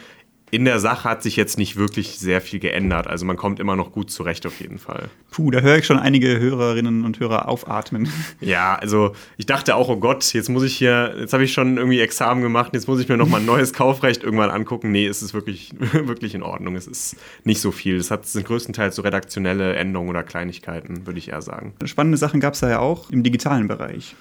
in 0.49 0.63
der 0.63 0.79
Sache 0.79 1.09
hat 1.09 1.23
sich 1.23 1.35
jetzt 1.35 1.57
nicht 1.57 1.75
wirklich 1.75 2.19
sehr 2.19 2.39
viel 2.39 2.59
geändert. 2.59 3.07
Also 3.07 3.25
man 3.25 3.35
kommt 3.35 3.59
immer 3.59 3.75
noch 3.75 3.91
gut 3.91 4.09
zurecht 4.09 4.45
auf 4.45 4.61
jeden 4.61 4.77
Fall. 4.77 5.09
Puh, 5.29 5.51
da 5.51 5.59
höre 5.59 5.77
ich 5.77 5.85
schon 5.85 5.99
einige 5.99 6.39
Hörerinnen 6.39 7.03
und 7.03 7.19
Hörer 7.19 7.47
aufatmen. 7.47 8.09
Ja, 8.39 8.75
also 8.75 9.13
ich 9.37 9.45
dachte 9.45 9.75
auch, 9.75 9.89
oh 9.89 9.97
Gott, 9.97 10.33
jetzt 10.33 10.49
muss 10.49 10.63
ich 10.63 10.77
hier, 10.77 11.15
jetzt 11.19 11.33
habe 11.33 11.43
ich 11.43 11.53
schon 11.53 11.77
irgendwie 11.77 11.99
Examen 11.99 12.41
gemacht, 12.41 12.71
jetzt 12.73 12.87
muss 12.87 12.99
ich 12.99 13.09
mir 13.09 13.17
nochmal 13.17 13.41
ein 13.41 13.45
neues 13.45 13.73
Kaufrecht 13.73 14.23
irgendwann 14.23 14.51
angucken. 14.51 14.91
Nee, 14.91 15.07
es 15.07 15.21
ist 15.21 15.33
wirklich, 15.33 15.73
wirklich 15.79 16.35
in 16.35 16.43
Ordnung. 16.43 16.75
Es 16.75 16.87
ist 16.87 17.17
nicht 17.43 17.59
so 17.59 17.71
viel. 17.71 17.97
Es 17.97 18.07
sind 18.07 18.45
größtenteils 18.45 18.95
so 18.95 19.01
redaktionelle 19.01 19.75
Änderungen 19.75 20.09
oder 20.09 20.23
Kleinigkeiten, 20.23 21.07
würde 21.07 21.19
ich 21.19 21.29
eher 21.29 21.41
sagen. 21.41 21.73
Spannende 21.85 22.17
Sachen 22.17 22.39
gab 22.39 22.53
es 22.53 22.59
da 22.59 22.69
ja 22.69 22.79
auch 22.79 23.09
im 23.09 23.23
digitalen 23.23 23.67
Bereich. 23.67 24.15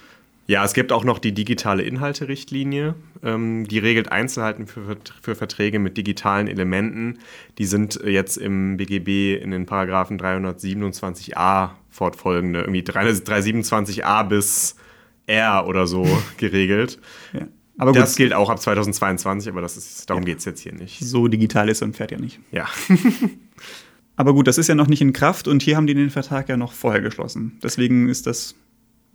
Ja, 0.47 0.63
es 0.63 0.73
gibt 0.73 0.93
auch 0.93 1.03
noch 1.03 1.19
die 1.19 1.33
digitale 1.33 1.83
Inhalterichtlinie. 1.83 2.95
Ähm, 3.21 3.67
die 3.67 3.79
regelt 3.79 4.11
Einzelheiten 4.11 4.65
für, 4.65 4.97
für 5.21 5.35
Verträge 5.35 5.77
mit 5.77 5.97
digitalen 5.97 6.47
Elementen. 6.47 7.19
Die 7.57 7.65
sind 7.65 7.99
jetzt 8.05 8.37
im 8.37 8.77
BGB 8.77 9.41
in 9.41 9.51
den 9.51 9.65
Paragraphen 9.65 10.17
327a 10.17 11.71
fortfolgende, 11.89 12.61
irgendwie 12.61 12.81
327a 12.81 14.23
bis 14.23 14.77
R 15.25 15.67
oder 15.67 15.85
so 15.85 16.07
geregelt. 16.37 16.97
Ja. 17.33 17.47
Aber 17.77 17.91
gut. 17.91 18.01
Das 18.01 18.15
gilt 18.15 18.33
auch 18.33 18.49
ab 18.49 18.61
2022, 18.61 19.51
aber 19.51 19.61
das 19.61 19.75
ist, 19.75 20.09
darum 20.09 20.23
ja. 20.23 20.27
geht 20.27 20.39
es 20.39 20.45
jetzt 20.45 20.61
hier 20.61 20.73
nicht. 20.73 20.99
So 21.01 21.27
digital 21.27 21.67
ist 21.67 21.83
und 21.83 21.95
fährt 21.95 22.11
ja 22.11 22.19
nicht. 22.19 22.39
Ja. 22.53 22.67
aber 24.15 24.33
gut, 24.33 24.47
das 24.47 24.57
ist 24.57 24.67
ja 24.67 24.75
noch 24.75 24.87
nicht 24.87 25.01
in 25.01 25.11
Kraft 25.11 25.47
und 25.49 25.61
hier 25.61 25.75
haben 25.75 25.87
die 25.87 25.93
den 25.93 26.09
Vertrag 26.09 26.47
ja 26.47 26.55
noch 26.55 26.71
vorher 26.71 27.01
geschlossen. 27.01 27.59
Deswegen 27.61 28.07
ist 28.07 28.25
das 28.25 28.55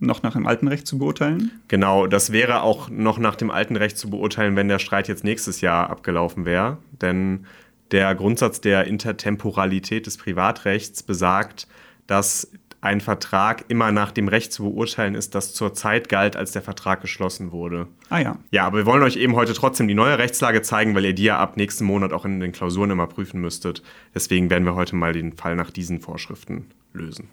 noch 0.03 0.23
nach 0.23 0.33
dem 0.33 0.47
alten 0.47 0.69
Recht 0.69 0.87
zu 0.87 0.99
beurteilen? 0.99 1.51
Genau, 1.69 2.07
das 2.07 2.33
wäre 2.33 2.63
auch 2.63 2.91
noch 2.91 3.19
nach 3.19 3.37
dem 3.37 3.51
alten 3.51 3.77
Recht 3.77 3.97
zu 3.97 4.11
beurteilen, 4.11 4.57
wenn 4.57 4.69
der 4.69 4.79
Streit 4.79 5.09
jetzt 5.09 5.25
nächstes 5.25 5.61
Jahr 5.61 5.91
abgelaufen 5.91 6.45
wäre. 6.45 6.79
Denn 7.01 7.47
der 7.91 8.15
Grundsatz 8.15 8.61
der 8.61 8.87
Intertemporalität 8.87 10.07
des 10.07 10.17
Privatrechts 10.17 11.03
besagt, 11.03 11.69
dass 12.07 12.51
ein 12.83 13.01
Vertrag 13.01 13.65
immer 13.69 13.93
nach 13.93 14.11
dem 14.11 14.27
Recht 14.27 14.53
zu 14.53 14.65
beurteilen 14.65 15.15
ist, 15.15 15.37
das 15.37 15.55
zur 15.55 15.73
Zeit 15.73 16.09
galt, 16.09 16.35
als 16.37 16.51
der 16.51 16.63
Vertrag 16.63 17.01
geschlossen 17.01 17.53
wurde. 17.53 17.87
Ah 18.11 18.19
ja. 18.19 18.39
Ja, 18.51 18.67
aber 18.67 18.79
wir 18.79 18.87
wollen 18.87 19.05
euch 19.05 19.17
eben 19.17 19.37
heute 19.37 19.53
trotzdem 19.53 19.87
die 19.87 19.95
neue 19.95 20.19
Rechtslage 20.19 20.63
zeigen, 20.63 20.95
weil 20.97 21.05
ihr 21.05 21.15
die 21.15 21.23
ja 21.23 21.39
ab 21.39 21.57
nächsten 21.57 21.85
Monat 21.85 22.13
auch 22.13 22.25
in 22.25 22.41
den 22.41 22.51
Klausuren 22.51 22.91
immer 22.91 23.07
prüfen 23.07 23.41
müsstet. 23.41 23.85
Deswegen 24.15 24.51
werden 24.51 24.65
wir 24.65 24.75
heute 24.75 24.97
mal 24.97 25.13
den 25.13 25.33
Fall 25.35 25.55
nach 25.55 25.71
diesen 25.71 26.01
Vorschriften 26.01 26.67
lösen. 26.93 27.29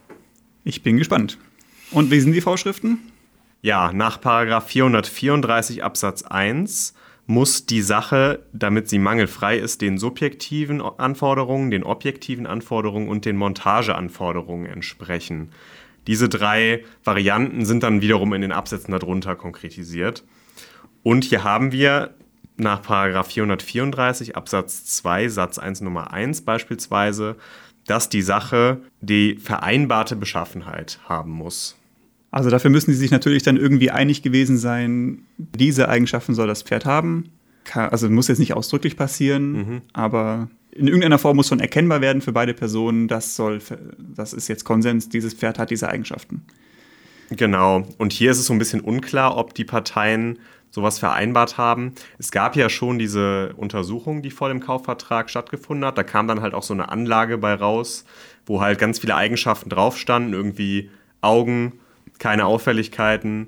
Ich 0.63 0.83
bin 0.83 0.97
gespannt. 0.97 1.39
Und 1.91 2.12
wie 2.12 2.19
sind 2.19 2.34
die 2.34 2.41
Vorschriften? 2.41 3.00
Ja, 3.62 3.91
nach 3.91 4.19
434 4.22 5.84
Absatz 5.84 6.24
1 6.24 6.93
muss 7.25 7.65
die 7.65 7.81
Sache, 7.81 8.43
damit 8.53 8.89
sie 8.89 9.00
mangelfrei 9.00 9.58
ist, 9.58 9.81
den 9.81 9.98
subjektiven 9.98 10.81
Anforderungen, 10.81 11.69
den 11.69 11.84
objektiven 11.84 12.48
Anforderungen 12.48 13.08
und 13.08 13.25
den 13.25 13.38
Montageanforderungen 13.38 14.65
entsprechen. 14.65 15.51
Diese 16.08 16.29
drei 16.29 16.84
Varianten 17.03 17.65
sind 17.65 17.84
dann 17.84 18.01
wiederum 18.01 18.34
in 18.34 18.41
den 18.41 18.51
Absätzen 18.51 18.93
darunter 18.93 19.36
konkretisiert. 19.36 20.24
Und 21.03 21.24
hier 21.24 21.43
haben 21.43 21.72
wir 21.72 22.15
nach 22.58 22.84
434 22.84 24.36
Absatz 24.36 24.86
2 24.86 25.29
Satz 25.29 25.60
1 25.60 25.81
Nummer 25.81 26.12
1 26.12 26.41
beispielsweise, 26.41 27.36
dass 27.89 28.10
die 28.10 28.22
Sache 28.22 28.81
die 29.01 29.36
vereinbarte 29.36 30.15
Beschaffenheit 30.15 31.00
haben 31.05 31.31
muss. 31.31 31.75
Also 32.31 32.50
dafür 32.50 32.69
müssen 32.69 32.91
sie 32.91 32.98
sich 32.98 33.12
natürlich 33.12 33.43
dann 33.43 33.58
irgendwie 33.58 33.89
einig 33.89 34.22
gewesen 34.22 34.58
sein, 34.58 35.24
diese 35.38 35.89
Eigenschaften 35.89 36.36
soll 36.36 36.48
das 36.48 36.62
Pferd 36.62 36.86
haben. 36.86 37.31
Also 37.74 38.10
muss 38.10 38.27
jetzt 38.27 38.39
nicht 38.39 38.53
ausdrücklich 38.53 38.98
passieren, 38.98 39.51
mhm. 39.51 39.81
aber 39.93 40.50
in 40.72 40.88
irgendeiner 40.88 41.19
Form 41.19 41.36
muss 41.36 41.48
schon 41.48 41.60
erkennbar 41.60 42.01
werden 42.01 42.22
für 42.22 42.31
beide 42.31 42.53
Personen, 42.53 43.08
das 43.08 43.36
soll, 43.36 43.60
das 43.98 44.34
ist 44.34 44.48
jetzt 44.48 44.63
Konsens, 44.63 45.10
dieses 45.10 45.34
Pferd 45.34 45.60
hat 45.60 45.69
diese 45.72 45.89
Eigenschaften. 45.89 46.43
Genau. 47.31 47.88
Und 47.98 48.13
hier 48.13 48.31
ist 48.31 48.39
es 48.39 48.46
so 48.46 48.53
ein 48.53 48.60
bisschen 48.60 48.81
unklar, 48.81 49.38
ob 49.38 49.53
die 49.53 49.65
Parteien 49.65 50.39
sowas 50.71 50.99
vereinbart 50.99 51.57
haben. 51.57 51.93
Es 52.17 52.31
gab 52.31 52.55
ja 52.55 52.69
schon 52.69 52.99
diese 52.99 53.53
Untersuchung, 53.55 54.21
die 54.21 54.31
vor 54.31 54.49
dem 54.49 54.59
Kaufvertrag 54.59 55.29
stattgefunden 55.29 55.85
hat. 55.85 55.97
Da 55.97 56.03
kam 56.03 56.27
dann 56.27 56.41
halt 56.41 56.53
auch 56.53 56.63
so 56.63 56.73
eine 56.73 56.89
Anlage 56.89 57.38
bei 57.38 57.53
raus, 57.53 58.05
wo 58.45 58.61
halt 58.61 58.79
ganz 58.79 58.99
viele 58.99 59.15
Eigenschaften 59.15 59.69
drauf 59.69 59.97
standen, 59.97 60.33
irgendwie 60.33 60.89
Augen, 61.21 61.79
keine 62.19 62.45
Auffälligkeiten, 62.45 63.47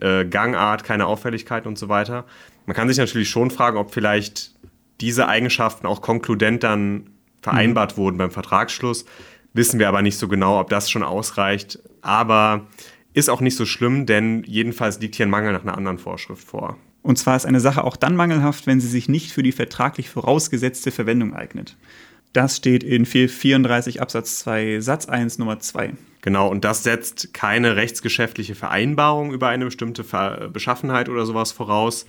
äh, 0.00 0.24
Gangart, 0.24 0.84
keine 0.84 1.06
Auffälligkeiten 1.06 1.68
und 1.68 1.78
so 1.78 1.88
weiter. 1.88 2.24
Man 2.66 2.76
kann 2.76 2.88
sich 2.88 2.98
natürlich 2.98 3.30
schon 3.30 3.50
fragen, 3.50 3.78
ob 3.78 3.92
vielleicht 3.92 4.54
diese 5.00 5.28
Eigenschaften 5.28 5.86
auch 5.86 6.02
konkludent 6.02 6.62
dann 6.62 7.10
vereinbart 7.42 7.96
mhm. 7.96 8.02
wurden 8.02 8.18
beim 8.18 8.30
Vertragsschluss. 8.30 9.06
Wissen 9.52 9.78
wir 9.80 9.88
aber 9.88 10.02
nicht 10.02 10.18
so 10.18 10.28
genau, 10.28 10.60
ob 10.60 10.68
das 10.68 10.90
schon 10.90 11.02
ausreicht. 11.02 11.80
Aber 12.02 12.66
ist 13.12 13.30
auch 13.30 13.40
nicht 13.40 13.56
so 13.56 13.66
schlimm, 13.66 14.06
denn 14.06 14.44
jedenfalls 14.46 15.00
liegt 15.00 15.16
hier 15.16 15.26
ein 15.26 15.30
Mangel 15.30 15.52
nach 15.52 15.62
einer 15.62 15.76
anderen 15.76 15.98
Vorschrift 15.98 16.46
vor. 16.46 16.76
Und 17.02 17.18
zwar 17.18 17.36
ist 17.36 17.46
eine 17.46 17.60
Sache 17.60 17.84
auch 17.84 17.96
dann 17.96 18.14
mangelhaft, 18.14 18.66
wenn 18.66 18.80
sie 18.80 18.88
sich 18.88 19.08
nicht 19.08 19.32
für 19.32 19.42
die 19.42 19.52
vertraglich 19.52 20.10
vorausgesetzte 20.10 20.90
Verwendung 20.90 21.34
eignet. 21.34 21.76
Das 22.32 22.56
steht 22.56 22.84
in 22.84 23.06
434 23.06 24.00
Absatz 24.00 24.38
2 24.40 24.80
Satz 24.80 25.06
1 25.06 25.38
Nummer 25.38 25.58
2. 25.58 25.94
Genau, 26.22 26.48
und 26.48 26.64
das 26.64 26.84
setzt 26.84 27.32
keine 27.34 27.76
rechtsgeschäftliche 27.76 28.54
Vereinbarung 28.54 29.32
über 29.32 29.48
eine 29.48 29.64
bestimmte 29.64 30.04
Beschaffenheit 30.52 31.08
oder 31.08 31.26
sowas 31.26 31.50
voraus. 31.50 32.06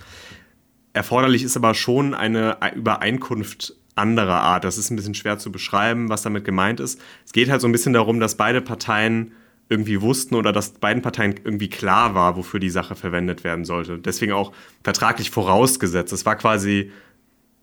Erforderlich 0.93 1.43
ist 1.43 1.55
aber 1.55 1.74
schon 1.74 2.13
eine 2.13 2.58
Übereinkunft 2.75 3.75
anderer 3.96 4.41
Art. 4.41 4.63
Das 4.63 4.77
ist 4.77 4.89
ein 4.91 4.96
bisschen 4.96 5.15
schwer 5.15 5.38
zu 5.38 5.51
beschreiben, 5.51 6.10
was 6.10 6.22
damit 6.22 6.43
gemeint 6.43 6.79
ist. 6.79 7.00
Es 7.25 7.31
geht 7.31 7.50
halt 7.50 7.62
so 7.62 7.67
ein 7.67 7.72
bisschen 7.72 7.93
darum, 7.93 8.20
dass 8.20 8.36
beide 8.36 8.62
Parteien 8.62 9.31
irgendwie 9.72 10.01
wussten 10.01 10.36
oder 10.36 10.51
dass 10.51 10.74
beiden 10.74 11.01
Parteien 11.01 11.36
irgendwie 11.44 11.70
klar 11.70 12.13
war, 12.13 12.36
wofür 12.36 12.60
die 12.60 12.70
Sache 12.70 12.96
verwendet 12.96 13.44
werden 13.44 13.63
sollte. 13.63 13.98
Deswegen 13.98 14.34
auch 14.34 14.51
vertraglich 14.84 15.32
vorausgesetzt. 15.32 16.12
Es 16.12 16.25
war 16.25 16.36
quasi 16.36 16.92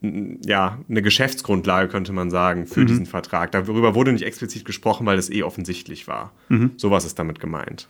ja, 0.01 0.79
eine 0.89 1.03
Geschäftsgrundlage, 1.03 1.89
könnte 1.89 2.13
man 2.13 2.31
sagen, 2.31 2.67
für 2.67 2.81
mhm. 2.81 2.87
diesen 2.87 3.07
Vertrag. 3.07 3.53
Darüber 3.53 3.95
wurde 3.95 4.13
nicht 4.13 4.25
explizit 4.25 4.65
gesprochen, 4.65 5.07
weil 5.07 5.19
es 5.19 5.31
eh 5.31 5.43
offensichtlich 5.43 6.07
war. 6.09 6.33
Mhm. 6.49 6.73
Sowas 6.77 7.05
ist 7.05 7.19
damit 7.19 7.41
gemeint. 7.41 7.89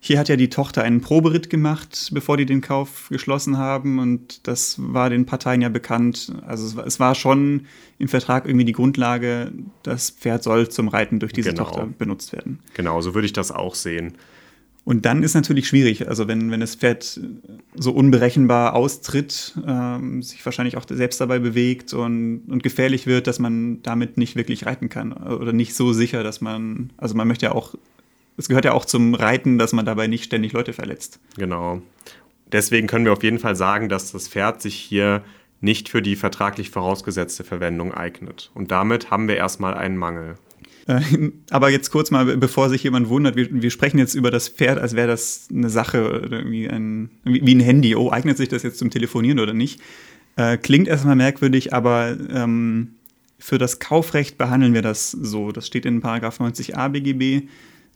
Hier 0.00 0.18
hat 0.18 0.28
ja 0.28 0.36
die 0.36 0.48
Tochter 0.48 0.82
einen 0.82 1.00
Proberitt 1.00 1.50
gemacht, 1.50 2.10
bevor 2.12 2.36
die 2.36 2.46
den 2.46 2.60
Kauf 2.60 3.08
geschlossen 3.10 3.58
haben. 3.58 3.98
Und 3.98 4.46
das 4.46 4.76
war 4.78 5.10
den 5.10 5.26
Parteien 5.26 5.60
ja 5.60 5.68
bekannt. 5.68 6.32
Also 6.46 6.80
es 6.82 7.00
war, 7.00 7.14
schon 7.16 7.66
im 7.98 8.08
Vertrag 8.08 8.46
irgendwie 8.46 8.64
die 8.64 8.72
Grundlage, 8.72 9.52
das 9.82 10.10
Pferd 10.10 10.44
soll 10.44 10.68
zum 10.68 10.88
Reiten 10.88 11.18
durch 11.18 11.32
diese 11.32 11.50
genau. 11.50 11.64
Tochter 11.64 11.86
benutzt 11.86 12.32
werden. 12.32 12.60
Genau, 12.74 13.00
so 13.00 13.14
würde 13.14 13.26
ich 13.26 13.32
das 13.32 13.50
auch 13.50 13.74
sehen. 13.74 14.14
Und 14.88 15.04
dann 15.04 15.22
ist 15.22 15.34
natürlich 15.34 15.68
schwierig, 15.68 16.08
also 16.08 16.28
wenn, 16.28 16.50
wenn 16.50 16.60
das 16.60 16.76
Pferd 16.76 17.20
so 17.74 17.92
unberechenbar 17.92 18.74
austritt, 18.74 19.54
ähm, 19.66 20.22
sich 20.22 20.42
wahrscheinlich 20.46 20.78
auch 20.78 20.86
selbst 20.88 21.20
dabei 21.20 21.40
bewegt 21.40 21.92
und, 21.92 22.44
und 22.48 22.62
gefährlich 22.62 23.06
wird, 23.06 23.26
dass 23.26 23.38
man 23.38 23.82
damit 23.82 24.16
nicht 24.16 24.34
wirklich 24.34 24.64
reiten 24.64 24.88
kann 24.88 25.12
oder 25.12 25.52
nicht 25.52 25.74
so 25.74 25.92
sicher, 25.92 26.22
dass 26.22 26.40
man, 26.40 26.90
also 26.96 27.14
man 27.16 27.28
möchte 27.28 27.44
ja 27.44 27.52
auch, 27.52 27.74
es 28.38 28.48
gehört 28.48 28.64
ja 28.64 28.72
auch 28.72 28.84
zum 28.84 29.14
Reiten, 29.14 29.58
dass 29.58 29.72
man 29.72 29.84
dabei 29.84 30.06
nicht 30.06 30.24
ständig 30.24 30.52
Leute 30.52 30.72
verletzt. 30.72 31.20
Genau. 31.36 31.82
Deswegen 32.50 32.86
können 32.86 33.04
wir 33.04 33.12
auf 33.12 33.22
jeden 33.22 33.40
Fall 33.40 33.56
sagen, 33.56 33.88
dass 33.88 34.12
das 34.12 34.28
Pferd 34.28 34.62
sich 34.62 34.74
hier 34.76 35.22
nicht 35.60 35.88
für 35.88 36.00
die 36.00 36.16
vertraglich 36.16 36.70
vorausgesetzte 36.70 37.44
Verwendung 37.44 37.92
eignet. 37.92 38.50
Und 38.54 38.70
damit 38.70 39.10
haben 39.10 39.28
wir 39.28 39.36
erstmal 39.36 39.74
einen 39.74 39.96
Mangel. 39.96 40.36
Äh, 40.86 41.00
aber 41.50 41.70
jetzt 41.70 41.90
kurz 41.90 42.10
mal, 42.10 42.36
bevor 42.36 42.68
sich 42.70 42.84
jemand 42.84 43.08
wundert, 43.08 43.34
wir, 43.34 43.48
wir 43.50 43.70
sprechen 43.70 43.98
jetzt 43.98 44.14
über 44.14 44.30
das 44.30 44.48
Pferd, 44.48 44.78
als 44.78 44.94
wäre 44.94 45.08
das 45.08 45.48
eine 45.52 45.68
Sache 45.68 46.44
wie 46.46 46.68
ein, 46.68 47.10
wie 47.24 47.54
ein 47.54 47.60
Handy. 47.60 47.96
Oh, 47.96 48.10
eignet 48.10 48.36
sich 48.36 48.48
das 48.48 48.62
jetzt 48.62 48.78
zum 48.78 48.90
Telefonieren 48.90 49.40
oder 49.40 49.52
nicht? 49.52 49.80
Äh, 50.36 50.56
klingt 50.58 50.86
erstmal 50.86 51.16
merkwürdig, 51.16 51.74
aber 51.74 52.16
ähm, 52.30 52.94
für 53.40 53.58
das 53.58 53.80
Kaufrecht 53.80 54.38
behandeln 54.38 54.74
wir 54.74 54.82
das 54.82 55.10
so. 55.10 55.50
Das 55.50 55.66
steht 55.66 55.84
in 55.84 56.00
Paragraph 56.00 56.40
90a 56.40 56.88
BGB. 56.88 57.48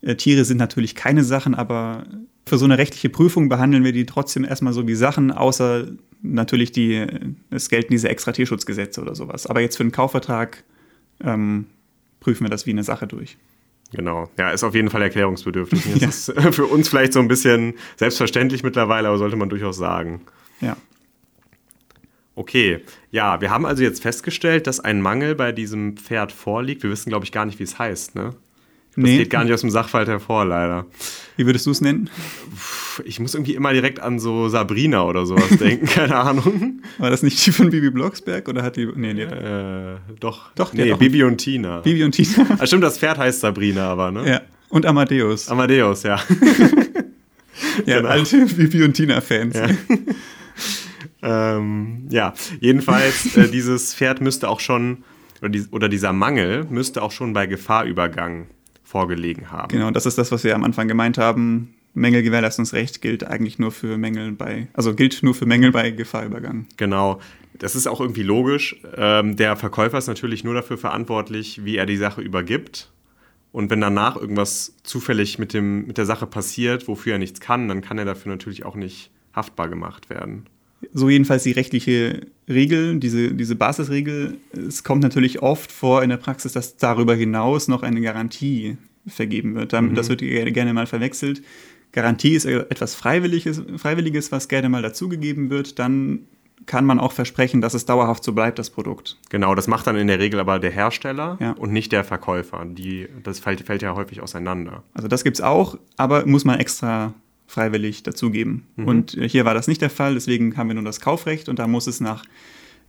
Äh, 0.03 0.17
Tiere 0.17 0.45
sind 0.45 0.59
natürlich 0.59 0.95
keine 0.95 1.25
Sachen, 1.25 1.55
aber 1.55 2.05
für 2.47 2.59
so 2.59 2.65
eine 2.65 2.77
rechtliche 2.77 3.09
Prüfung 3.09 3.49
behandeln 3.49 3.85
wir 3.85 3.93
die 3.93 4.05
trotzdem 4.05 4.45
erstmal 4.45 4.73
so 4.73 4.87
wie 4.87 4.95
Sachen, 4.95 5.31
außer 5.31 5.87
natürlich 6.23 6.73
die, 6.73 7.07
es 7.51 7.69
gelten 7.69 7.93
diese 7.93 8.09
extra 8.09 8.33
Tierschutzgesetze 8.33 9.01
oder 9.01 9.15
sowas. 9.15 9.47
Aber 9.47 9.61
jetzt 9.61 9.77
für 9.77 9.83
einen 9.83 9.93
Kaufvertrag 9.93 10.65
ähm, 11.23 11.67
prüfen 12.21 12.45
wir 12.45 12.51
das 12.51 12.67
wie 12.67 12.71
eine 12.71 12.85
Sache 12.85 13.07
durch. 13.07 13.37
Genau, 13.93 14.31
ja, 14.39 14.51
ist 14.51 14.65
auf 14.65 14.75
jeden 14.75 14.91
Fall 14.91 15.03
erklärungsbedürftig. 15.03 15.85
Das 15.95 16.01
ja. 16.01 16.09
ist 16.09 16.29
äh, 16.31 16.53
für 16.53 16.67
uns 16.67 16.89
vielleicht 16.89 17.13
so 17.13 17.21
ein 17.21 17.29
bisschen 17.29 17.75
selbstverständlich 17.97 18.63
mittlerweile, 18.63 19.09
aber 19.09 19.19
sollte 19.19 19.37
man 19.37 19.49
durchaus 19.49 19.77
sagen. 19.77 20.23
Ja. 20.61 20.77
Okay, 22.35 22.81
ja, 23.11 23.41
wir 23.43 23.51
haben 23.51 23.67
also 23.67 23.83
jetzt 23.83 24.03
festgestellt, 24.03 24.67
dass 24.67 24.81
ein 24.81 25.03
Mangel 25.03 25.35
bei 25.35 25.53
diesem 25.53 25.99
Pferd 25.99 26.33
vorliegt. 26.33 26.83
Wir 26.83 26.91
wissen, 26.91 27.11
glaube 27.11 27.27
ich, 27.27 27.33
gar 27.33 27.45
nicht, 27.45 27.59
wie 27.59 27.65
es 27.65 27.79
heißt, 27.79 28.15
ne? 28.15 28.35
Das 28.95 29.05
nee. 29.05 29.19
geht 29.19 29.31
gar 29.31 29.43
nicht 29.43 29.55
aus 29.55 29.63
dem 29.63 29.71
Sachverhalt 29.71 30.09
hervor, 30.09 30.45
leider. 30.45 30.85
Wie 31.37 31.47
würdest 31.47 31.65
du 31.65 31.71
es 31.71 31.81
nennen? 31.81 32.11
Ich 33.07 33.21
muss 33.21 33.35
irgendwie 33.35 33.55
immer 33.55 33.73
direkt 33.73 34.01
an 34.01 34.19
so 34.19 34.49
Sabrina 34.51 35.05
oder 35.05 35.25
sowas 35.25 35.49
denken, 35.59 35.87
keine 35.87 36.17
Ahnung. 36.17 36.83
War 36.99 37.09
das 37.09 37.23
nicht 37.23 37.45
die 37.47 37.53
von 37.53 37.71
Bibi 37.71 37.91
Blocksberg 37.91 38.49
oder 38.49 38.63
hat 38.63 38.77
die. 38.77 38.87
Nee, 38.95 39.15
nee. 39.15 39.23
Äh, 39.23 39.97
doch. 40.21 40.53
Doch, 40.57 40.75
nee, 40.75 40.93
Bibi 40.93 41.25
und 41.25 41.39
Tina. 41.39 41.81
Bibi 41.81 42.05
und 42.05 42.13
Tina. 42.13 42.47
Ah, 42.59 42.67
stimmt, 42.67 42.85
das 42.85 42.99
Pferd 42.99 43.17
heißt 43.17 43.41
Sabrina 43.41 43.91
aber, 43.91 44.11
ne? 44.11 44.29
Ja. 44.29 44.41
Und 44.69 44.85
Amadeus. 44.85 45.49
Amadeus, 45.49 46.03
ja. 46.03 46.17
ja, 47.87 47.97
genau. 47.97 48.09
alte 48.09 48.45
Bibi 48.45 48.83
und 48.83 48.93
Tina-Fans. 48.93 49.57
Ja. 49.57 49.69
ähm, 51.23 52.09
ja, 52.11 52.35
jedenfalls, 52.61 53.37
äh, 53.37 53.49
dieses 53.49 53.95
Pferd 53.95 54.21
müsste 54.21 54.49
auch 54.49 54.61
schon, 54.61 55.05
oder, 55.41 55.49
die, 55.49 55.65
oder 55.71 55.89
dieser 55.89 56.13
Mangel 56.13 56.65
müsste 56.69 57.03
auch 57.03 57.11
schon 57.11 57.33
bei 57.33 57.47
Gefahrübergang 57.47 58.49
vorgelegen 58.93 59.51
haben. 59.51 59.69
Genau, 59.69 59.91
das 59.91 60.05
ist 60.05 60.19
das, 60.19 60.31
was 60.33 60.45
wir 60.45 60.55
am 60.55 60.65
Anfang 60.65 60.87
gemeint 60.87 61.17
haben. 61.17 61.75
Mängelgewährleistungsrecht 61.95 63.01
gilt 63.01 63.25
eigentlich 63.25 63.59
nur 63.59 63.73
für 63.73 63.97
Mängel 63.97 64.33
bei, 64.33 64.69
also 64.75 64.95
gilt 64.95 65.23
nur 65.23 65.35
für 65.35 65.47
Mängel 65.47 65.73
bei 65.73 65.91
Gefahrübergang. 65.91 66.67
Genau. 66.77 67.19
Das 67.55 67.75
ist 67.75 67.87
auch 67.87 68.01
irgendwie 68.01 68.23
logisch. 68.23 68.77
Ähm, 68.95 69.37
der 69.37 69.57
Verkäufer 69.57 69.97
ist 69.97 70.09
natürlich 70.09 70.45
nur 70.45 70.53
dafür 70.53 70.77
verantwortlich, 70.77 71.65
wie 71.65 71.77
er 71.77 71.87
die 71.87 71.97
Sache 71.97 72.21
übergibt. 72.21 72.91
Und 73.51 73.71
wenn 73.71 73.81
danach 73.81 74.17
irgendwas 74.17 74.75
zufällig 74.83 75.39
mit, 75.39 75.55
dem, 75.55 75.87
mit 75.87 75.97
der 75.97 76.07
Sache 76.07 76.27
passiert, 76.27 76.87
wofür 76.87 77.15
er 77.15 77.19
nichts 77.19 77.41
kann, 77.41 77.69
dann 77.69 77.81
kann 77.81 77.99
er 77.99 78.05
dafür 78.05 78.31
natürlich 78.31 78.65
auch 78.65 78.75
nicht 78.75 79.11
haftbar 79.35 79.69
gemacht 79.69 80.11
werden. 80.11 80.47
So 80.93 81.09
jedenfalls 81.09 81.45
die 81.45 81.53
rechtliche 81.53 82.27
Regel, 82.49 82.99
diese, 82.99 83.35
diese 83.35 83.55
Basisregel. 83.55 84.39
Es 84.53 84.85
kommt 84.85 85.03
natürlich 85.03 85.43
oft 85.43 85.71
vor 85.73 86.03
in 86.03 86.11
der 86.11 86.17
Praxis, 86.17 86.53
dass 86.53 86.77
darüber 86.77 87.15
hinaus 87.15 87.69
noch 87.69 87.83
eine 87.83 88.01
Garantie 88.01 88.77
vergeben 89.07 89.55
wird. 89.55 89.73
Mhm. 89.73 89.95
Das 89.95 90.09
wird 90.09 90.21
gerne 90.21 90.73
mal 90.73 90.87
verwechselt. 90.87 91.43
Garantie 91.93 92.35
ist 92.35 92.47
etwas 92.47 92.95
Freiwilliges, 92.95 93.63
Freiwilliges, 93.77 94.33
was 94.33 94.49
gerne 94.49 94.69
mal 94.69 94.83
dazugegeben 94.83 95.51
wird. 95.51 95.79
Dann 95.79 96.21
kann 96.67 96.85
man 96.85 97.01
auch 97.01 97.13
versprechen, 97.13 97.61
dass 97.61 97.75
es 97.75 97.87
dauerhaft 97.87 98.25
so 98.25 98.33
bleibt, 98.33 98.59
das 98.59 98.71
Produkt. 98.71 99.19
Genau, 99.31 99.55
das 99.55 99.67
macht 99.67 99.87
dann 99.87 99.97
in 99.97 100.07
der 100.07 100.19
Regel 100.19 100.41
aber 100.41 100.59
der 100.59 100.71
Hersteller 100.71 101.37
ja. 101.41 101.53
und 101.53 101.73
nicht 101.73 101.93
der 101.93 102.05
Verkäufer. 102.05 102.65
Die, 102.67 103.09
das 103.23 103.41
fällt, 103.41 103.61
fällt 103.63 103.83
ja 103.83 103.95
häufig 103.95 104.23
auseinander. 104.23 104.83
Also 104.95 105.09
das 105.09 105.25
gibt 105.25 105.37
es 105.37 105.41
auch, 105.41 105.77
aber 105.97 106.27
muss 106.27 106.45
man 106.45 106.59
extra 106.61 107.15
freiwillig 107.53 108.03
dazugeben. 108.03 108.67
Mhm. 108.77 108.89
Und 108.89 109.11
hier 109.21 109.45
war 109.45 109.53
das 109.53 109.69
nicht 109.69 109.83
der 109.83 109.91
Fall, 109.91 110.15
deswegen 110.15 110.57
haben 110.57 110.69
wir 110.69 110.75
nur 110.75 110.85
das 110.85 111.01
Kaufrecht 111.01 111.51
und 111.51 111.59
da 111.59 111.67
muss 111.67 111.87
es 111.87 112.01
nach 112.01 112.25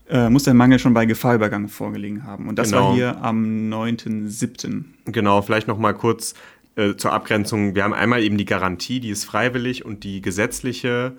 äh, 0.10 0.30
muss 0.30 0.44
der 0.44 0.54
Mangel 0.54 0.80
schon 0.80 0.94
bei 0.94 1.06
Gefahrübergang 1.06 1.68
vorgelegen 1.70 2.26
haben. 2.26 2.48
Und 2.48 2.60
das 2.60 2.70
genau. 2.72 2.90
war 2.90 2.96
hier 2.96 3.22
am 3.22 3.44
9.7. 3.70 4.84
Genau, 5.06 5.42
vielleicht 5.42 5.68
noch 5.68 5.78
mal 5.78 5.94
kurz 5.94 6.34
äh, 6.76 6.96
zur 6.96 7.14
Abgrenzung. 7.14 7.76
Wir 7.76 7.84
haben 7.84 7.94
einmal 7.94 8.22
eben 8.22 8.38
die 8.38 8.46
Garantie, 8.46 9.00
die 9.00 9.10
ist 9.10 9.26
freiwillig 9.26 9.86
und 9.86 10.04
die 10.04 10.22
gesetzliche 10.22 11.14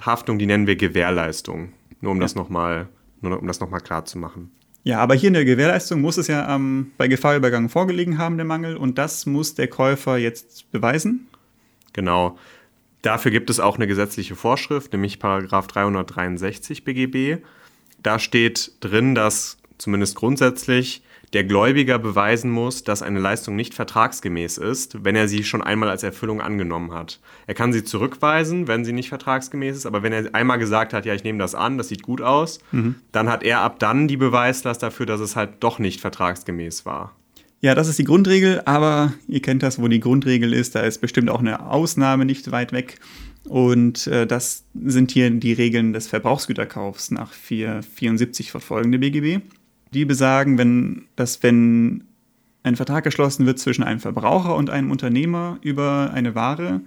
Haftung, 0.00 0.38
die 0.38 0.46
nennen 0.46 0.66
wir 0.66 0.76
Gewährleistung. 0.76 1.72
Nur 2.00 2.12
um 2.12 2.18
Ja. 2.18 2.22
das 2.22 2.34
nochmal 2.34 2.88
um 3.22 3.46
das 3.46 3.60
noch 3.60 3.68
mal 3.68 3.80
klar 3.80 4.04
zu 4.06 4.18
machen. 4.18 4.50
Ja, 4.82 4.98
aber 4.98 5.14
hier 5.14 5.28
in 5.28 5.34
der 5.34 5.44
Gewährleistung 5.44 6.00
muss 6.00 6.16
es 6.16 6.26
ja 6.26 6.54
ähm, 6.54 6.92
bei 6.96 7.06
Gefahrübergang 7.06 7.68
vorgelegen 7.68 8.16
haben, 8.16 8.36
der 8.36 8.46
Mangel, 8.46 8.76
und 8.76 8.96
das 8.96 9.26
muss 9.26 9.54
der 9.54 9.68
Käufer 9.68 10.16
jetzt 10.16 10.70
beweisen. 10.70 11.28
Genau. 11.92 12.38
Dafür 13.02 13.30
gibt 13.30 13.50
es 13.50 13.60
auch 13.60 13.76
eine 13.76 13.86
gesetzliche 13.86 14.36
Vorschrift, 14.36 14.92
nämlich 14.92 15.18
Paragraph 15.18 15.66
363 15.68 16.84
BGB. 16.84 17.42
Da 18.02 18.18
steht 18.18 18.72
drin, 18.80 19.14
dass 19.14 19.58
zumindest 19.78 20.16
grundsätzlich 20.16 21.02
der 21.32 21.44
Gläubiger 21.44 21.98
beweisen 21.98 22.50
muss, 22.50 22.82
dass 22.82 23.02
eine 23.02 23.20
Leistung 23.20 23.54
nicht 23.54 23.72
vertragsgemäß 23.72 24.58
ist, 24.58 25.04
wenn 25.04 25.14
er 25.14 25.28
sie 25.28 25.44
schon 25.44 25.62
einmal 25.62 25.88
als 25.88 26.02
Erfüllung 26.02 26.40
angenommen 26.40 26.92
hat. 26.92 27.20
Er 27.46 27.54
kann 27.54 27.72
sie 27.72 27.84
zurückweisen, 27.84 28.66
wenn 28.66 28.84
sie 28.84 28.92
nicht 28.92 29.10
vertragsgemäß 29.10 29.76
ist, 29.76 29.86
aber 29.86 30.02
wenn 30.02 30.12
er 30.12 30.34
einmal 30.34 30.58
gesagt 30.58 30.92
hat, 30.92 31.06
ja, 31.06 31.14
ich 31.14 31.22
nehme 31.22 31.38
das 31.38 31.54
an, 31.54 31.78
das 31.78 31.88
sieht 31.88 32.02
gut 32.02 32.20
aus, 32.20 32.58
dann 33.12 33.28
hat 33.28 33.44
er 33.44 33.60
ab 33.60 33.78
dann 33.78 34.08
die 34.08 34.16
Beweislast 34.16 34.82
dafür, 34.82 35.06
dass 35.06 35.20
es 35.20 35.36
halt 35.36 35.50
doch 35.60 35.78
nicht 35.78 36.00
vertragsgemäß 36.00 36.84
war. 36.84 37.14
Ja, 37.62 37.74
das 37.74 37.88
ist 37.88 37.98
die 37.98 38.04
Grundregel, 38.04 38.62
aber 38.64 39.12
ihr 39.28 39.42
kennt 39.42 39.62
das, 39.62 39.80
wo 39.80 39.86
die 39.86 40.00
Grundregel 40.00 40.54
ist, 40.54 40.74
da 40.74 40.80
ist 40.80 41.00
bestimmt 41.00 41.28
auch 41.28 41.40
eine 41.40 41.68
Ausnahme 41.68 42.24
nicht 42.24 42.50
weit 42.50 42.72
weg. 42.72 42.98
Und 43.44 44.06
äh, 44.06 44.26
das 44.26 44.64
sind 44.74 45.10
hier 45.10 45.30
die 45.30 45.52
Regeln 45.52 45.92
des 45.92 46.06
Verbrauchsgüterkaufs 46.08 47.10
nach 47.10 47.32
474 47.32 48.50
verfolgende 48.50 48.98
BGB. 48.98 49.42
Die 49.92 50.04
besagen, 50.04 50.56
wenn, 50.56 51.06
dass 51.16 51.42
wenn 51.42 52.04
ein 52.62 52.76
Vertrag 52.76 53.04
geschlossen 53.04 53.46
wird 53.46 53.58
zwischen 53.58 53.82
einem 53.82 54.00
Verbraucher 54.00 54.54
und 54.54 54.70
einem 54.70 54.90
Unternehmer 54.90 55.58
über 55.62 56.12
eine 56.14 56.34
Ware, 56.34 56.80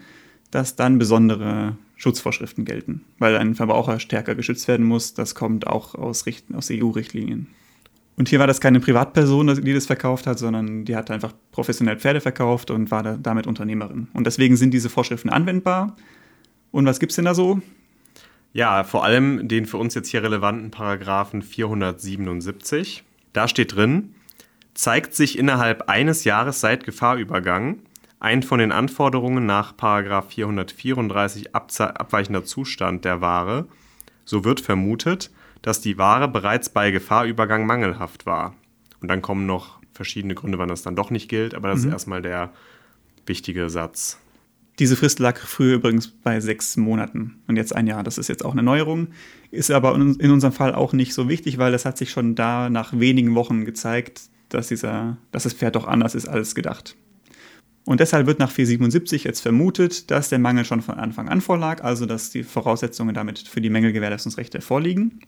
dass 0.51 0.75
dann 0.75 0.99
besondere 0.99 1.77
Schutzvorschriften 1.97 2.65
gelten, 2.65 3.01
weil 3.17 3.37
ein 3.37 3.55
Verbraucher 3.55 3.99
stärker 3.99 4.35
geschützt 4.35 4.67
werden 4.67 4.85
muss. 4.85 5.13
Das 5.13 5.35
kommt 5.35 5.67
auch 5.67 5.95
aus, 5.95 6.25
aus 6.53 6.69
EU-Richtlinien. 6.71 7.47
Und 8.15 8.29
hier 8.29 8.39
war 8.39 8.47
das 8.47 8.61
keine 8.61 8.79
Privatperson, 8.79 9.63
die 9.63 9.73
das 9.73 9.87
verkauft 9.87 10.27
hat, 10.27 10.37
sondern 10.37 10.85
die 10.85 10.95
hat 10.95 11.09
einfach 11.09 11.33
professionell 11.51 11.97
Pferde 11.97 12.21
verkauft 12.21 12.69
und 12.69 12.91
war 12.91 13.01
da, 13.01 13.17
damit 13.17 13.47
Unternehmerin. 13.47 14.07
Und 14.13 14.27
deswegen 14.27 14.55
sind 14.55 14.71
diese 14.71 14.89
Vorschriften 14.89 15.29
anwendbar. 15.29 15.95
Und 16.71 16.85
was 16.85 16.99
gibt's 16.99 17.15
denn 17.15 17.25
da 17.25 17.33
so? 17.33 17.61
Ja, 18.53 18.83
vor 18.83 19.03
allem 19.03 19.47
den 19.47 19.65
für 19.65 19.77
uns 19.77 19.95
jetzt 19.95 20.09
hier 20.09 20.21
relevanten 20.21 20.69
Paragraphen 20.69 21.41
477. 21.41 23.03
Da 23.33 23.47
steht 23.47 23.75
drin, 23.75 24.13
zeigt 24.75 25.15
sich 25.15 25.39
innerhalb 25.39 25.89
eines 25.89 26.23
Jahres 26.23 26.59
seit 26.61 26.83
Gefahrübergang 26.83 27.79
ein 28.19 28.41
von 28.41 28.59
den 28.59 28.71
Anforderungen 28.71 29.45
nach 29.45 29.75
Paragraph 29.75 30.29
434 30.29 31.53
abze- 31.55 31.99
abweichender 31.99 32.45
Zustand 32.45 33.03
der 33.05 33.21
Ware, 33.21 33.67
so 34.23 34.45
wird 34.45 34.61
vermutet, 34.61 35.29
dass 35.63 35.81
die 35.81 35.97
Ware 35.97 36.27
bereits 36.27 36.69
bei 36.69 36.91
Gefahrübergang 36.91 37.65
mangelhaft 37.65 38.27
war. 38.27 38.53
Und 39.01 39.07
dann 39.07 39.23
kommen 39.23 39.47
noch 39.47 39.79
verschiedene 39.93 40.35
Gründe, 40.35 40.59
wann 40.59 40.69
das 40.69 40.83
dann 40.83 40.95
doch 40.95 41.09
nicht 41.09 41.29
gilt, 41.29 41.55
aber 41.55 41.69
das 41.69 41.79
ist 41.79 41.91
erstmal 41.91 42.21
der 42.21 42.53
wichtige 43.25 43.69
Satz. 43.69 44.19
Diese 44.79 44.95
Frist 44.95 45.19
lag 45.19 45.37
früher 45.37 45.75
übrigens 45.75 46.07
bei 46.07 46.39
sechs 46.39 46.77
Monaten 46.77 47.41
und 47.47 47.57
jetzt 47.57 47.75
ein 47.75 47.85
Jahr. 47.85 48.03
Das 48.03 48.17
ist 48.17 48.27
jetzt 48.27 48.43
auch 48.43 48.53
eine 48.53 48.63
Neuerung. 48.63 49.09
Ist 49.51 49.69
aber 49.69 49.93
in 49.95 50.15
in 50.15 50.31
unserem 50.31 50.53
Fall 50.53 50.73
auch 50.73 50.93
nicht 50.93 51.13
so 51.13 51.29
wichtig, 51.29 51.59
weil 51.59 51.71
das 51.71 51.85
hat 51.85 51.97
sich 51.97 52.09
schon 52.09 52.33
da 52.33 52.69
nach 52.69 52.97
wenigen 52.99 53.35
Wochen 53.35 53.65
gezeigt, 53.65 54.23
dass, 54.49 54.67
dieser, 54.67 55.17
dass 55.31 55.43
das 55.43 55.53
Pferd 55.53 55.75
doch 55.75 55.87
anders 55.87 56.15
ist 56.15 56.27
als 56.27 56.55
gedacht. 56.55 56.95
Und 57.85 57.99
deshalb 57.99 58.25
wird 58.25 58.39
nach 58.39 58.49
477 58.49 59.25
jetzt 59.25 59.41
vermutet, 59.41 60.09
dass 60.09 60.29
der 60.29 60.39
Mangel 60.39 60.65
schon 60.65 60.81
von 60.81 60.95
Anfang 60.95 61.29
an 61.29 61.41
vorlag, 61.41 61.83
also 61.83 62.05
dass 62.05 62.31
die 62.31 62.43
Voraussetzungen 62.43 63.13
damit 63.13 63.39
für 63.39 63.61
die 63.61 63.69
Mängelgewährleistungsrechte 63.69 64.61
vorliegen. 64.61 65.19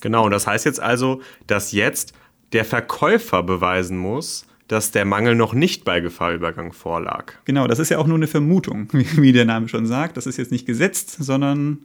Genau, 0.00 0.26
und 0.26 0.30
das 0.30 0.46
heißt 0.46 0.64
jetzt 0.64 0.80
also, 0.80 1.20
dass 1.46 1.72
jetzt 1.72 2.12
der 2.52 2.64
Verkäufer 2.64 3.42
beweisen 3.42 3.98
muss, 3.98 4.46
dass 4.68 4.90
der 4.90 5.04
Mangel 5.04 5.34
noch 5.34 5.52
nicht 5.52 5.84
bei 5.84 6.00
Gefahrübergang 6.00 6.72
vorlag. 6.72 7.34
Genau, 7.44 7.66
das 7.66 7.78
ist 7.78 7.90
ja 7.90 7.98
auch 7.98 8.06
nur 8.06 8.16
eine 8.16 8.26
Vermutung, 8.26 8.88
wie, 8.92 9.32
der 9.32 9.44
Name 9.44 9.68
schon 9.68 9.86
sagt. 9.86 10.16
Das 10.16 10.26
ist 10.26 10.36
jetzt 10.36 10.52
nicht 10.52 10.66
gesetzt, 10.66 11.16
sondern 11.18 11.78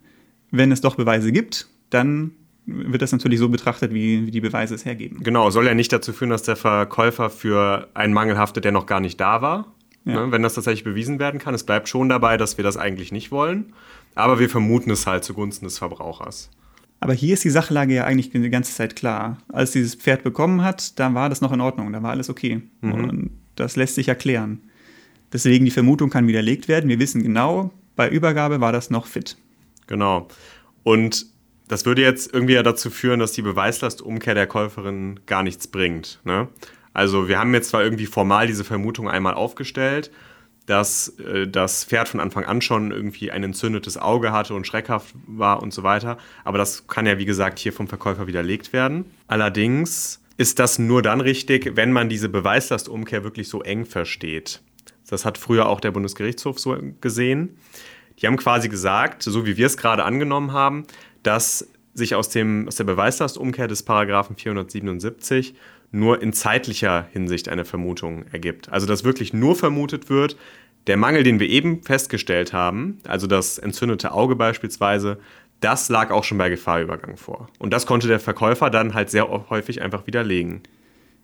wenn 0.50 0.72
es 0.72 0.82
doch 0.82 0.96
Beweise 0.96 1.32
gibt, 1.32 1.68
dann 1.90 2.32
wird 2.66 3.02
das 3.02 3.12
natürlich 3.12 3.40
so 3.40 3.50
betrachtet, 3.50 3.94
wie, 3.94 4.26
wie 4.28 4.32
die 4.32 4.42
Beweise 4.42 4.76
es 4.76 4.86
hergeben. 4.86 5.24
Genau, 5.24 5.50
soll 5.50 5.66
ja 5.66 5.74
nicht 5.74 5.92
dazu 5.92 6.14
führen, 6.14 6.30
dass 6.30 6.44
der 6.44 6.56
Verkäufer 6.56 7.30
für 7.30 7.90
einen 7.94 8.14
Mangel 8.14 8.38
haftet, 8.38 8.66
der 8.66 8.72
noch 8.72 8.86
gar 8.86 9.00
nicht 9.00 9.20
da 9.20 9.42
war. 9.42 9.74
Ja. 10.06 10.26
Ne, 10.26 10.32
wenn 10.32 10.42
das 10.42 10.56
tatsächlich 10.56 10.84
bewiesen 10.84 11.20
werden 11.20 11.40
kann. 11.40 11.54
Es 11.54 11.64
bleibt 11.64 11.88
schon 11.88 12.10
dabei, 12.10 12.38
dass 12.38 12.58
wir 12.58 12.64
das 12.64 12.76
eigentlich 12.76 13.12
nicht 13.12 13.32
wollen. 13.32 13.74
Aber 14.16 14.40
wir 14.40 14.50
vermuten 14.50 14.90
es 14.90 15.06
halt 15.06 15.24
zugunsten 15.24 15.66
des 15.66 15.78
Verbrauchers. 15.78 16.50
Aber 17.02 17.14
hier 17.14 17.34
ist 17.34 17.44
die 17.44 17.50
Sachlage 17.50 17.94
ja 17.96 18.06
eigentlich 18.06 18.30
die 18.30 18.50
ganze 18.50 18.74
Zeit 18.74 18.96
klar. 18.96 19.40
Als 19.50 19.72
dieses 19.72 19.96
Pferd 19.96 20.24
bekommen 20.24 20.64
hat, 20.64 20.98
da 21.00 21.14
war 21.14 21.30
das 21.30 21.42
noch 21.42 21.52
in 21.52 21.60
Ordnung, 21.60 21.92
da 21.92 22.02
war 22.04 22.12
alles 22.12 22.30
okay. 22.30 22.62
Und 22.82 23.32
das 23.56 23.76
lässt 23.76 23.96
sich 23.96 24.08
erklären. 24.08 24.62
Deswegen 25.34 25.66
die 25.66 25.72
Vermutung 25.72 26.10
kann 26.10 26.28
widerlegt 26.28 26.68
werden. 26.68 26.90
Wir 26.90 27.00
wissen 27.00 27.24
genau, 27.24 27.72
bei 27.96 28.08
Übergabe 28.08 28.62
war 28.62 28.72
das 28.72 28.90
noch 28.90 29.08
fit. 29.08 29.36
Genau. 29.88 30.28
Und 30.84 31.26
das 31.68 31.86
würde 31.86 32.02
jetzt 32.02 32.34
irgendwie 32.34 32.54
ja 32.54 32.64
dazu 32.64 32.90
führen, 32.90 33.20
dass 33.20 33.32
die 33.32 33.42
Beweislastumkehr 33.42 34.36
der 34.36 34.48
Käuferin 34.48 35.22
gar 35.26 35.42
nichts 35.42 35.68
bringt. 35.68 36.20
Ne? 36.24 36.50
Also 36.94 37.28
wir 37.28 37.40
haben 37.40 37.54
jetzt 37.54 37.70
zwar 37.70 37.84
irgendwie 37.84 38.06
formal 38.06 38.46
diese 38.46 38.64
Vermutung 38.64 39.10
einmal 39.10 39.34
aufgestellt, 39.34 40.12
dass 40.66 41.10
äh, 41.20 41.48
das 41.48 41.84
Pferd 41.84 42.10
von 42.10 42.20
Anfang 42.20 42.46
an 42.46 42.62
schon 42.62 42.92
irgendwie 42.92 43.32
ein 43.32 43.44
entzündetes 43.44 43.98
Auge 43.98 44.32
hatte 44.32 44.54
und 44.54 44.68
schreckhaft 44.68 45.14
war 45.28 45.62
und 45.62 45.74
so 45.74 45.84
weiter. 45.84 46.18
Aber 46.44 46.58
das 46.58 46.88
kann 46.88 47.06
ja, 47.06 47.18
wie 47.18 47.26
gesagt, 47.26 47.60
hier 47.60 47.74
vom 47.74 47.88
Verkäufer 47.88 48.28
widerlegt 48.28 48.74
werden. 48.74 49.06
Allerdings 49.28 50.22
ist 50.38 50.60
das 50.60 50.80
nur 50.80 51.02
dann 51.02 51.22
richtig, 51.22 51.76
wenn 51.76 51.92
man 51.92 52.10
diese 52.10 52.30
Beweislastumkehr 52.30 53.24
wirklich 53.24 53.48
so 53.50 53.62
eng 53.62 53.86
versteht. 53.86 54.62
Das 55.10 55.26
hat 55.26 55.38
früher 55.38 55.68
auch 55.68 55.82
der 55.82 55.92
Bundesgerichtshof 55.92 56.60
so 56.60 56.78
gesehen. 57.02 57.58
Die 58.20 58.28
haben 58.28 58.38
quasi 58.38 58.70
gesagt, 58.70 59.24
so 59.24 59.46
wie 59.46 59.58
wir 59.58 59.66
es 59.66 59.78
gerade 59.78 60.04
angenommen 60.04 60.54
haben, 60.54 60.86
dass 61.24 61.68
sich 61.94 62.16
aus, 62.16 62.30
dem, 62.30 62.68
aus 62.68 62.76
der 62.76 62.86
Beweislastumkehr 62.86 63.68
des 63.68 63.84
Paragraphen 63.84 64.36
477 64.36 65.54
nur 65.92 66.22
in 66.22 66.34
zeitlicher 66.34 67.08
Hinsicht 67.12 67.50
eine 67.50 67.66
Vermutung 67.66 68.26
ergibt. 68.32 68.70
Also 68.70 68.88
dass 68.88 69.04
wirklich 69.04 69.34
nur 69.34 69.56
vermutet 69.56 70.10
wird, 70.10 70.38
der 70.88 70.98
Mangel, 70.98 71.24
den 71.24 71.40
wir 71.40 71.48
eben 71.48 71.84
festgestellt 71.84 72.54
haben, 72.54 73.00
also 73.08 73.28
das 73.28 73.58
entzündete 73.58 74.14
Auge 74.14 74.36
beispielsweise, 74.36 75.20
das 75.60 75.90
lag 75.90 76.10
auch 76.10 76.24
schon 76.24 76.40
bei 76.40 76.50
Gefahrübergang 76.50 77.18
vor. 77.18 77.50
Und 77.60 77.72
das 77.72 77.86
konnte 77.86 78.08
der 78.08 78.20
Verkäufer 78.20 78.70
dann 78.70 78.94
halt 78.94 79.12
sehr 79.12 79.30
häufig 79.50 79.82
einfach 79.82 80.08
widerlegen. 80.08 80.62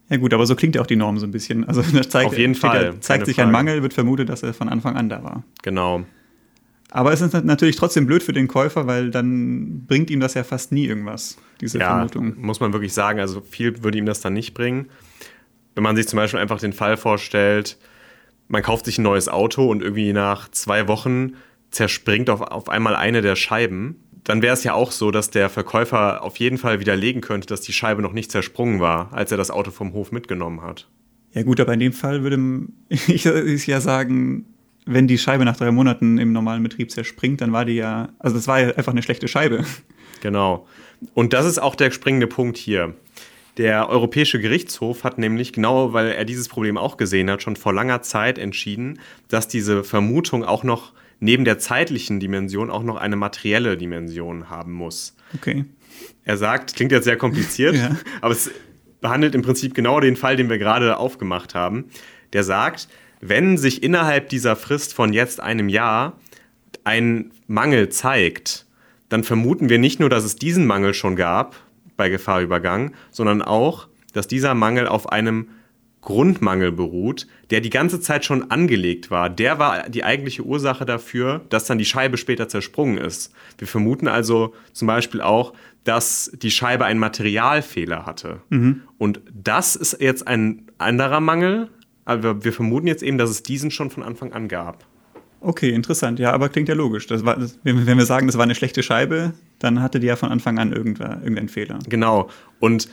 Ja 0.10 0.17
gut, 0.17 0.34
aber 0.34 0.45
so 0.45 0.56
klingt 0.56 0.75
ja 0.75 0.82
auch 0.82 0.88
die 0.88 0.95
Norm 0.95 1.17
so 1.17 1.25
ein 1.25 1.32
bisschen. 1.32 1.67
Also 1.67 1.82
da 1.93 2.08
zeigt, 2.08 2.27
Auf 2.27 2.38
jeden 2.38 2.56
steht 2.56 2.69
Fall, 2.69 2.99
zeigt 2.99 3.25
sich 3.25 3.39
ein 3.39 3.45
Frage. 3.45 3.51
Mangel, 3.51 3.82
wird 3.82 3.93
vermutet, 3.93 4.30
dass 4.30 4.43
er 4.43 4.53
von 4.53 4.69
Anfang 4.69 4.95
an 4.95 5.10
da 5.10 5.23
war. 5.23 5.43
Genau. 5.63 6.06
Aber 6.91 7.12
es 7.12 7.21
ist 7.21 7.34
natürlich 7.43 7.76
trotzdem 7.76 8.06
blöd 8.06 8.23
für 8.23 8.34
den 8.34 8.47
Käufer, 8.47 8.88
weil 8.88 9.12
dann 9.12 9.86
bringt 9.88 10.10
ihm 10.10 10.19
das 10.19 10.36
ja 10.36 10.43
fast 10.43 10.71
nie 10.71 10.86
irgendwas, 10.86 11.38
diese 11.60 11.80
ja, 11.80 11.95
Vermutung. 11.95 12.36
muss 12.39 12.60
man 12.60 12.71
wirklich 12.71 12.93
sagen, 12.93 13.19
also 13.19 13.41
viel 13.41 13.84
würde 13.84 13.97
ihm 13.97 14.06
das 14.06 14.21
dann 14.21 14.34
nicht 14.34 14.54
bringen. 14.54 14.88
Wenn 15.76 15.84
man 15.84 15.95
sich 15.95 16.08
zum 16.08 16.17
Beispiel 16.17 16.39
einfach 16.39 16.60
den 16.60 16.73
Fall 16.73 16.95
vorstellt, 16.95 17.78
man 18.47 18.63
kauft 18.63 18.86
sich 18.86 18.97
ein 18.97 19.04
neues 19.04 19.28
Auto 19.28 19.69
und 19.69 19.82
irgendwie 19.82 20.13
nach 20.13 20.50
zwei 20.50 20.88
Wochen 20.88 21.34
zerspringt 21.71 22.30
auf, 22.30 22.41
auf 22.41 22.69
einmal 22.69 22.95
eine 22.95 23.21
der 23.21 23.36
Scheiben, 23.36 23.97
dann 24.23 24.41
wäre 24.41 24.54
es 24.54 24.63
ja 24.63 24.73
auch 24.73 24.91
so, 24.91 25.12
dass 25.12 25.30
der 25.30 25.50
Verkäufer 25.50 26.23
auf 26.23 26.38
jeden 26.38 26.58
Fall 26.58 26.80
widerlegen 26.80 27.21
könnte, 27.21 27.47
dass 27.47 27.62
die 27.62 27.73
Scheibe 27.73 28.02
noch 28.02 28.13
nicht 28.13 28.32
zersprungen 28.32 28.80
war, 28.80 29.13
als 29.13 29.32
er 29.32 29.38
das 29.38 29.52
Auto 29.52 29.71
vom 29.71 29.93
Hof 29.93 30.12
mitgenommen 30.12 30.62
hat. 30.62 30.89
Ja 31.34 31.43
gut, 31.43 31.60
aber 31.60 31.73
in 31.73 31.80
dem 31.80 31.93
Fall 31.93 32.23
würde 32.23 32.67
ich, 32.89 33.67
ja 33.67 33.82
sagen, 33.82 34.45
wenn 34.88 35.08
die 35.08 35.17
Scheibe 35.17 35.45
nach 35.45 35.58
drei 35.58 35.71
Monaten 35.71 36.17
im 36.17 36.32
normalen 36.32 36.63
Betrieb 36.63 36.91
zerspringt, 36.91 37.41
dann 37.41 37.52
war 37.52 37.65
die 37.65 37.73
ja, 37.73 38.10
also 38.19 38.36
das 38.36 38.47
war 38.47 38.60
ja 38.60 38.67
einfach 38.76 38.91
eine 38.93 39.04
schlechte 39.04 39.28
Scheibe. 39.28 39.63
Genau. 40.21 40.67
Und 41.13 41.34
das 41.34 41.45
ist 41.45 41.60
auch 41.60 41.76
der 41.76 41.91
springende 41.91 42.28
Punkt 42.28 42.58
hier. 42.58 42.95
Der 43.58 43.89
Europäische 43.89 44.39
Gerichtshof 44.39 45.04
hat 45.04 45.17
nämlich, 45.17 45.52
genau 45.54 45.93
weil 45.93 46.08
er 46.08 46.26
dieses 46.26 46.47
Problem 46.47 46.78
auch 46.78 46.97
gesehen 46.97 47.30
hat, 47.30 47.41
schon 47.41 47.56
vor 47.56 47.73
langer 47.73 48.02
Zeit 48.02 48.38
entschieden, 48.38 49.00
dass 49.30 49.47
diese 49.47 49.84
Vermutung 49.84 50.43
auch 50.43 50.63
noch 50.63 50.93
neben 51.19 51.43
der 51.45 51.58
zeitlichen 51.58 52.19
Dimension 52.19 52.69
auch 52.69 52.84
noch 52.84 52.97
eine 52.97 53.15
materielle 53.15 53.76
Dimension 53.78 54.50
haben 54.50 54.73
muss. 54.73 55.15
Okay. 55.36 55.65
Er 56.23 56.38
sagt, 56.38 56.76
klingt 56.76 56.91
jetzt 56.91 57.06
sehr 57.06 57.17
kompliziert, 57.17 57.76
Ja. 57.78 57.95
aber 58.21 58.34
es 58.34 58.52
behandelt 59.02 59.34
im 59.34 59.41
Prinzip 59.41 59.73
genau 59.73 60.00
den 60.00 60.15
Fall, 60.15 60.36
den 60.36 60.50
wir 60.50 60.60
gerade 60.60 60.97
aufgemacht 60.97 61.56
haben. 61.56 61.86
Der 62.34 62.43
sagt, 62.43 62.88
wenn 63.19 63.58
sich 63.58 63.84
innerhalb 63.84 64.30
dieser 64.30 64.56
Frist 64.56 64.93
von 64.93 65.13
jetzt 65.13 65.39
einemAr 65.39 66.17
ein 66.84 67.32
Mangel 67.47 67.89
zeigt, 67.89 68.65
dann 69.10 69.23
vermuten 69.23 69.69
wir 69.69 69.80
nicht 69.80 69.99
nur, 69.99 70.10
dass 70.10 70.23
es 70.23 70.36
diesen 70.36 70.65
Mangel 70.65 70.93
schon 70.93 71.15
gab 71.15 71.56
bei 71.95 72.10
Gefahrübergang, 72.10 72.93
sondern 73.12 73.41
auch, 73.41 73.88
dass 74.13 74.27
dieser 74.27 74.53
Mangel 74.53 74.88
auf 74.88 75.10
einem 75.12 75.47
Grundmangel 76.01 76.71
beruht, 76.71 77.27
der 77.49 77.60
die 77.60 77.69
ganze 77.69 77.99
Zeit 77.99 78.23
schon 78.23 78.49
angelegt 78.49 79.12
war. 79.12 79.30
Der 79.30 79.60
war 79.60 79.89
die 79.89 80.06
eigentliche 80.06 80.43
Ursache 80.43 80.86
dafür, 80.86 81.41
dass 81.49 81.65
dann 81.65 81.77
die 81.77 81.86
Scheibe 81.86 82.15
später 82.15 82.47
zersprungen 82.47 82.97
ist. 82.97 83.34
Wir 83.58 83.67
vermuten 83.67 84.08
also 84.08 84.53
zum 84.71 84.88
Beispiel 84.88 85.21
auch, 85.21 85.53
dass 85.84 86.32
die 86.34 86.51
Scheibe 86.51 86.86
einen 86.86 86.99
Materialfehler 86.99 88.06
hatte. 88.06 88.41
Mhm. 88.49 88.84
Und 88.97 89.19
das 89.34 89.75
ist 89.75 89.99
jetzt 89.99 90.27
ein 90.27 90.67
anderer 90.77 91.19
Mangel, 91.19 91.69
aber 92.08 92.43
wir 92.43 92.54
vermuten 92.54 92.88
jetzt 92.88 93.04
eben, 93.04 93.17
dass 93.17 93.30
es 93.30 93.43
diesen 93.43 93.70
schon 93.72 93.89
von 93.91 94.02
Anfang 94.04 94.34
an 94.34 94.48
gab. 94.48 94.86
Okay, 95.39 95.70
interessant. 95.70 96.17
Ja, 96.17 96.32
aber 96.32 96.50
klingt 96.50 96.67
ja 96.67 96.74
logisch. 96.74 97.06
Das 97.06 97.24
war, 97.24 97.38
das, 97.38 97.60
wenn, 97.63 97.86
wir 97.86 98.06
sagen, 98.06 98.26
das 98.26 98.38
war 98.38 98.43
eine 98.43 98.56
schlechte 98.56 98.82
Scheibe, 98.82 99.34
dann 99.60 99.82
hatte 99.84 100.00
die 100.00 100.08
ja 100.08 100.15
von 100.15 100.30
Anfang 100.30 100.58
an 100.58 100.74
irgendwer, 100.74 101.20
irgendeinen 101.22 101.48
Fehler. 101.50 101.78
Genau. 101.88 102.30
Und 102.60 102.89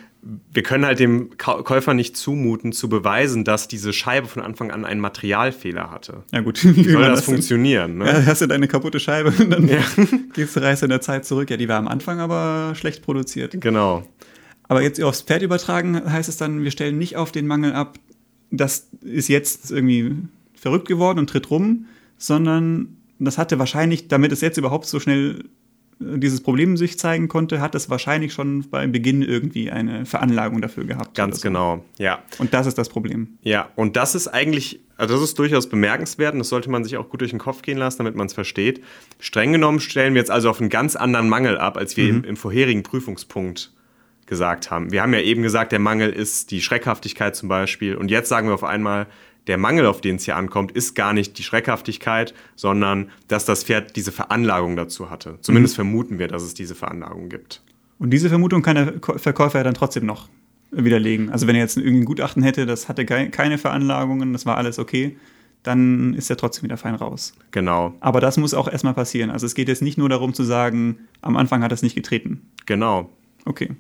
wir 0.53 0.63
können 0.63 0.85
halt 0.85 0.99
dem 1.01 1.31
Käufer 1.39 1.95
nicht 1.95 2.17
zumuten, 2.19 2.73
zu 2.73 2.89
beweisen, 2.91 3.45
dass 3.45 3.67
diese 3.69 3.95
Scheibe 3.95 4.27
von 4.27 4.43
Anfang 4.43 4.71
an 4.71 4.85
einen 4.85 5.01
Materialfehler 5.01 5.91
hatte. 5.91 6.25
Ja 6.33 6.41
gut, 6.41 6.63
wie 6.65 6.77
Wie 6.77 6.91
soll 6.91 7.03
das 7.03 7.21
denn- 7.25 7.35
funktionieren? 7.35 7.99
Ne? 7.99 8.07
Ja, 8.07 8.27
hast 8.27 8.43
du 8.43 8.47
deine 8.47 8.69
kaputte 8.69 9.01
Scheibe 9.01 9.33
und 9.43 9.51
dann 9.51 9.67
gehst 10.35 10.57
du 10.57 10.61
reist 10.61 10.83
in 10.83 10.91
der 10.91 11.01
Zeit 11.01 11.25
zurück. 11.25 11.51
Ja, 11.51 11.57
die 11.57 11.69
war 11.69 11.79
am 11.79 11.89
Anfang 11.89 12.21
aber 12.21 12.75
schlecht 12.75 13.03
produziert. 13.03 13.59
Genau. 13.61 14.03
Aber 14.69 14.83
jetzt 14.83 15.03
aufs 15.03 15.23
Pferd 15.23 15.43
übertragen 15.43 16.11
heißt 16.11 16.29
es 16.29 16.37
dann, 16.37 16.63
wir 16.65 16.71
stellen 16.71 16.99
nicht 16.99 17.17
auf 17.17 17.33
den 17.33 17.47
Mangel 17.47 17.73
ab, 17.73 17.99
das 18.57 18.89
ist 19.03 19.29
jetzt 19.29 19.71
irgendwie 19.71 20.13
verrückt 20.55 20.89
geworden 20.89 21.19
und 21.19 21.29
tritt 21.29 21.51
rum, 21.51 21.87
sondern 22.19 22.97
das 23.19 23.39
hatte 23.39 23.59
wahrscheinlich, 23.59 24.09
damit 24.09 24.33
es 24.33 24.41
jetzt 24.41 24.57
überhaupt 24.57 24.87
so 24.87 25.01
schnell 25.01 25.45
äh, 26.01 26.19
dieses 26.19 26.41
Problem 26.41 26.77
sich 26.77 26.99
zeigen 26.99 27.29
konnte, 27.29 27.61
hat 27.61 27.75
es 27.75 27.91
wahrscheinlich 27.91 28.33
schon 28.33 28.69
beim 28.71 28.93
Beginn 28.93 29.23
irgendwie 29.23 29.71
eine 29.71 30.07
Veranlagung 30.07 30.61
dafür 30.61 30.85
gehabt. 30.85 31.15
Ganz 31.15 31.37
so. 31.37 31.43
genau. 31.43 31.85
Ja. 31.99 32.23
Und 32.39 32.55
das 32.55 32.67
ist 32.67 32.79
das 32.79 32.89
Problem. 32.89 33.39
Ja, 33.43 33.69
und 33.77 33.97
das 33.97 34.15
ist 34.15 34.29
eigentlich, 34.29 34.81
also 34.97 35.15
das 35.15 35.23
ist 35.23 35.39
durchaus 35.39 35.69
bemerkenswert 35.69 36.33
und 36.33 36.41
das 36.41 36.49
sollte 36.49 36.71
man 36.71 36.85
sich 36.85 36.97
auch 36.97 37.09
gut 37.09 37.21
durch 37.21 37.31
den 37.31 37.41
Kopf 37.41 37.63
gehen 37.63 37.79
lassen, 37.79 37.99
damit 37.99 38.15
man 38.15 38.27
es 38.27 38.35
versteht. 38.35 38.83
Streng 39.21 39.53
genommen 39.53 39.81
stellen 39.81 40.15
wir 40.15 40.21
jetzt 40.21 40.31
also 40.31 40.51
auf 40.51 40.61
einen 40.61 40.71
ganz 40.71 40.97
anderen 40.97 41.29
Mangel 41.29 41.59
ab, 41.59 41.77
als 41.77 41.97
wir 41.97 42.09
im, 42.09 42.25
im 42.25 42.37
vorherigen 42.37 42.83
Prüfungspunkt 42.83 43.73
gesagt 44.27 44.71
haben. 44.71 44.91
Wir 44.93 45.03
haben 45.03 45.13
ja 45.15 45.21
eben 45.21 45.43
gesagt, 45.43 45.73
der 45.73 45.79
Mangel 45.79 46.11
ist 46.11 46.51
die 46.51 46.61
Schreckhaftigkeit 46.63 47.37
zum 47.37 47.49
Beispiel 47.49 47.95
und 47.97 48.11
jetzt 48.11 48.29
sagen 48.29 48.49
wir 48.49 48.55
auf 48.55 48.65
einmal, 48.65 49.07
der 49.47 49.59
Mangel, 49.59 49.85
auf 49.85 50.01
den 50.01 50.17
es 50.17 50.25
hier 50.25 50.37
ankommt, 50.37 50.73
ist 50.73 50.95
gar 50.95 51.13
nicht 51.13 51.37
die 51.37 51.43
Schreckhaftigkeit, 51.43 52.33
sondern 52.57 53.11
dass 53.29 53.45
das 53.45 53.63
Pferd 53.65 53.95
diese 53.97 54.11
Veranlagung 54.11 54.75
dazu 54.77 55.11
hatte. 55.11 55.39
Zumindest 55.43 55.75
vermuten 55.75 56.19
wir, 56.19 56.29
dass 56.29 56.43
es 56.43 56.55
diese 56.55 56.75
Veranlagung 56.75 57.29
gibt. 57.29 57.63
Und 57.99 58.11
diese 58.11 58.31
Vermutung 58.31 58.63
kann 58.63 58.77
der 58.77 58.95
Verkäufer 59.19 59.59
ja 59.59 59.65
dann 59.65 59.75
trotzdem 59.75 60.07
noch 60.07 60.29
widerlegen. 60.71 61.29
Also 61.31 61.47
wenn 61.47 61.55
er 61.57 61.61
jetzt 61.63 61.77
irgendwie 61.77 61.99
ein 62.01 62.05
Gutachten 62.07 62.43
hätte, 62.43 62.65
das 62.65 62.89
hatte 62.89 63.05
kei- 63.05 63.29
keine 63.29 63.59
Veranlagungen, 63.59 64.33
das 64.33 64.47
war 64.47 64.57
alles 64.57 64.79
okay, 64.79 65.17
dann 65.63 66.15
ist 66.15 66.29
er 66.31 66.37
trotzdem 66.37 66.65
wieder 66.65 66.77
fein 66.79 66.95
raus. 66.95 67.35
Genau, 67.51 67.95
Aber 68.01 68.21
das 68.21 68.37
muss 68.39 68.55
auch 68.55 68.67
erstmal 68.69 68.95
passieren. 68.95 69.31
Also 69.31 69.45
es 69.47 69.55
geht 69.55 69.69
jetzt 69.69 69.83
nicht 69.83 69.97
nur 69.99 70.09
darum 70.09 70.33
zu 70.35 70.43
sagen, 70.43 70.99
am 71.21 71.37
Anfang 71.37 71.63
hat 71.63 71.71
es 71.73 71.83
nicht 71.83 71.95
getreten. 71.95 72.49
genau. 72.67 73.11
Okay. 73.47 73.71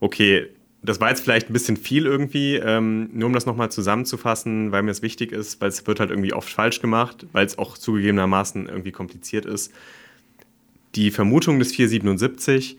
Okay, 0.00 0.48
das 0.82 1.00
war 1.00 1.08
jetzt 1.08 1.22
vielleicht 1.22 1.48
ein 1.48 1.54
bisschen 1.54 1.78
viel 1.78 2.04
irgendwie, 2.04 2.56
ähm, 2.56 3.08
nur 3.12 3.28
um 3.28 3.32
das 3.32 3.46
nochmal 3.46 3.70
zusammenzufassen, 3.70 4.70
weil 4.70 4.82
mir 4.82 4.90
es 4.90 5.00
wichtig 5.00 5.32
ist, 5.32 5.60
weil 5.60 5.70
es 5.70 5.86
wird 5.86 5.98
halt 5.98 6.10
irgendwie 6.10 6.34
oft 6.34 6.50
falsch 6.50 6.80
gemacht, 6.80 7.26
weil 7.32 7.46
es 7.46 7.56
auch 7.56 7.78
zugegebenermaßen 7.78 8.68
irgendwie 8.68 8.92
kompliziert 8.92 9.46
ist. 9.46 9.72
Die 10.94 11.10
Vermutung 11.10 11.58
des 11.58 11.72
477 11.72 12.78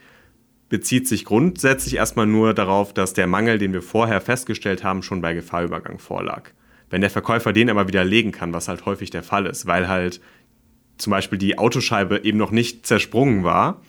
bezieht 0.70 1.08
sich 1.08 1.26
grundsätzlich 1.26 1.96
erstmal 1.96 2.28
nur 2.28 2.54
darauf, 2.54 2.94
dass 2.94 3.14
der 3.14 3.28
Mangel, 3.28 3.58
den 3.58 3.74
wir 3.74 3.82
vorher 3.82 4.22
festgestellt 4.22 4.84
haben, 4.84 5.02
schon 5.02 5.22
bei 5.22 5.34
Gefahrübergang 5.34 5.98
vorlag. 5.98 6.52
Wenn 6.92 7.02
der 7.02 7.10
Verkäufer 7.10 7.54
den 7.54 7.70
aber 7.70 7.88
widerlegen 7.88 8.32
kann, 8.32 8.54
was 8.54 8.68
halt 8.68 8.86
häufig 8.86 9.10
der 9.10 9.24
Fall 9.24 9.48
ist, 9.48 9.66
weil 9.66 9.88
halt 9.88 10.22
zum 10.98 11.12
Beispiel 11.12 11.40
die 11.40 11.58
Autoscheibe 11.58 12.24
eben 12.24 12.38
noch 12.38 12.52
nicht 12.52 12.86
zersprungen 12.86 13.44
war, 13.44 13.82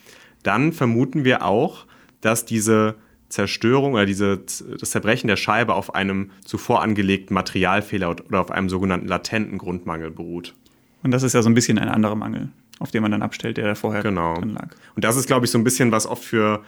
dann 0.42 0.72
vermuten 0.72 1.24
wir 1.24 1.44
auch, 1.44 1.86
dass 2.20 2.46
diese 2.46 2.96
Zerstörung 3.28 3.94
oder 3.94 4.06
diese, 4.06 4.38
das 4.78 4.90
Zerbrechen 4.90 5.28
der 5.28 5.36
Scheibe 5.36 5.74
auf 5.74 5.94
einem 5.94 6.30
zuvor 6.44 6.82
angelegten 6.82 7.34
Materialfehler 7.34 8.10
oder 8.10 8.40
auf 8.40 8.50
einem 8.50 8.68
sogenannten 8.68 9.08
latenten 9.08 9.58
Grundmangel 9.58 10.10
beruht. 10.10 10.54
Und 11.02 11.10
das 11.10 11.22
ist 11.22 11.32
ja 11.34 11.42
so 11.42 11.48
ein 11.50 11.54
bisschen 11.54 11.78
ein 11.78 11.88
anderer 11.88 12.14
Mangel, 12.14 12.48
auf 12.78 12.90
den 12.90 13.02
man 13.02 13.10
dann 13.10 13.22
abstellt, 13.22 13.56
der 13.56 13.64
da 13.66 13.74
vorher 13.74 14.02
Genau. 14.02 14.34
drin 14.34 14.50
lag. 14.50 14.68
Und 14.94 15.04
das 15.04 15.16
ist, 15.16 15.26
glaube 15.26 15.46
ich, 15.46 15.50
so 15.52 15.58
ein 15.58 15.64
bisschen 15.64 15.92
was 15.92 16.06
oft 16.06 16.24
für 16.24 16.62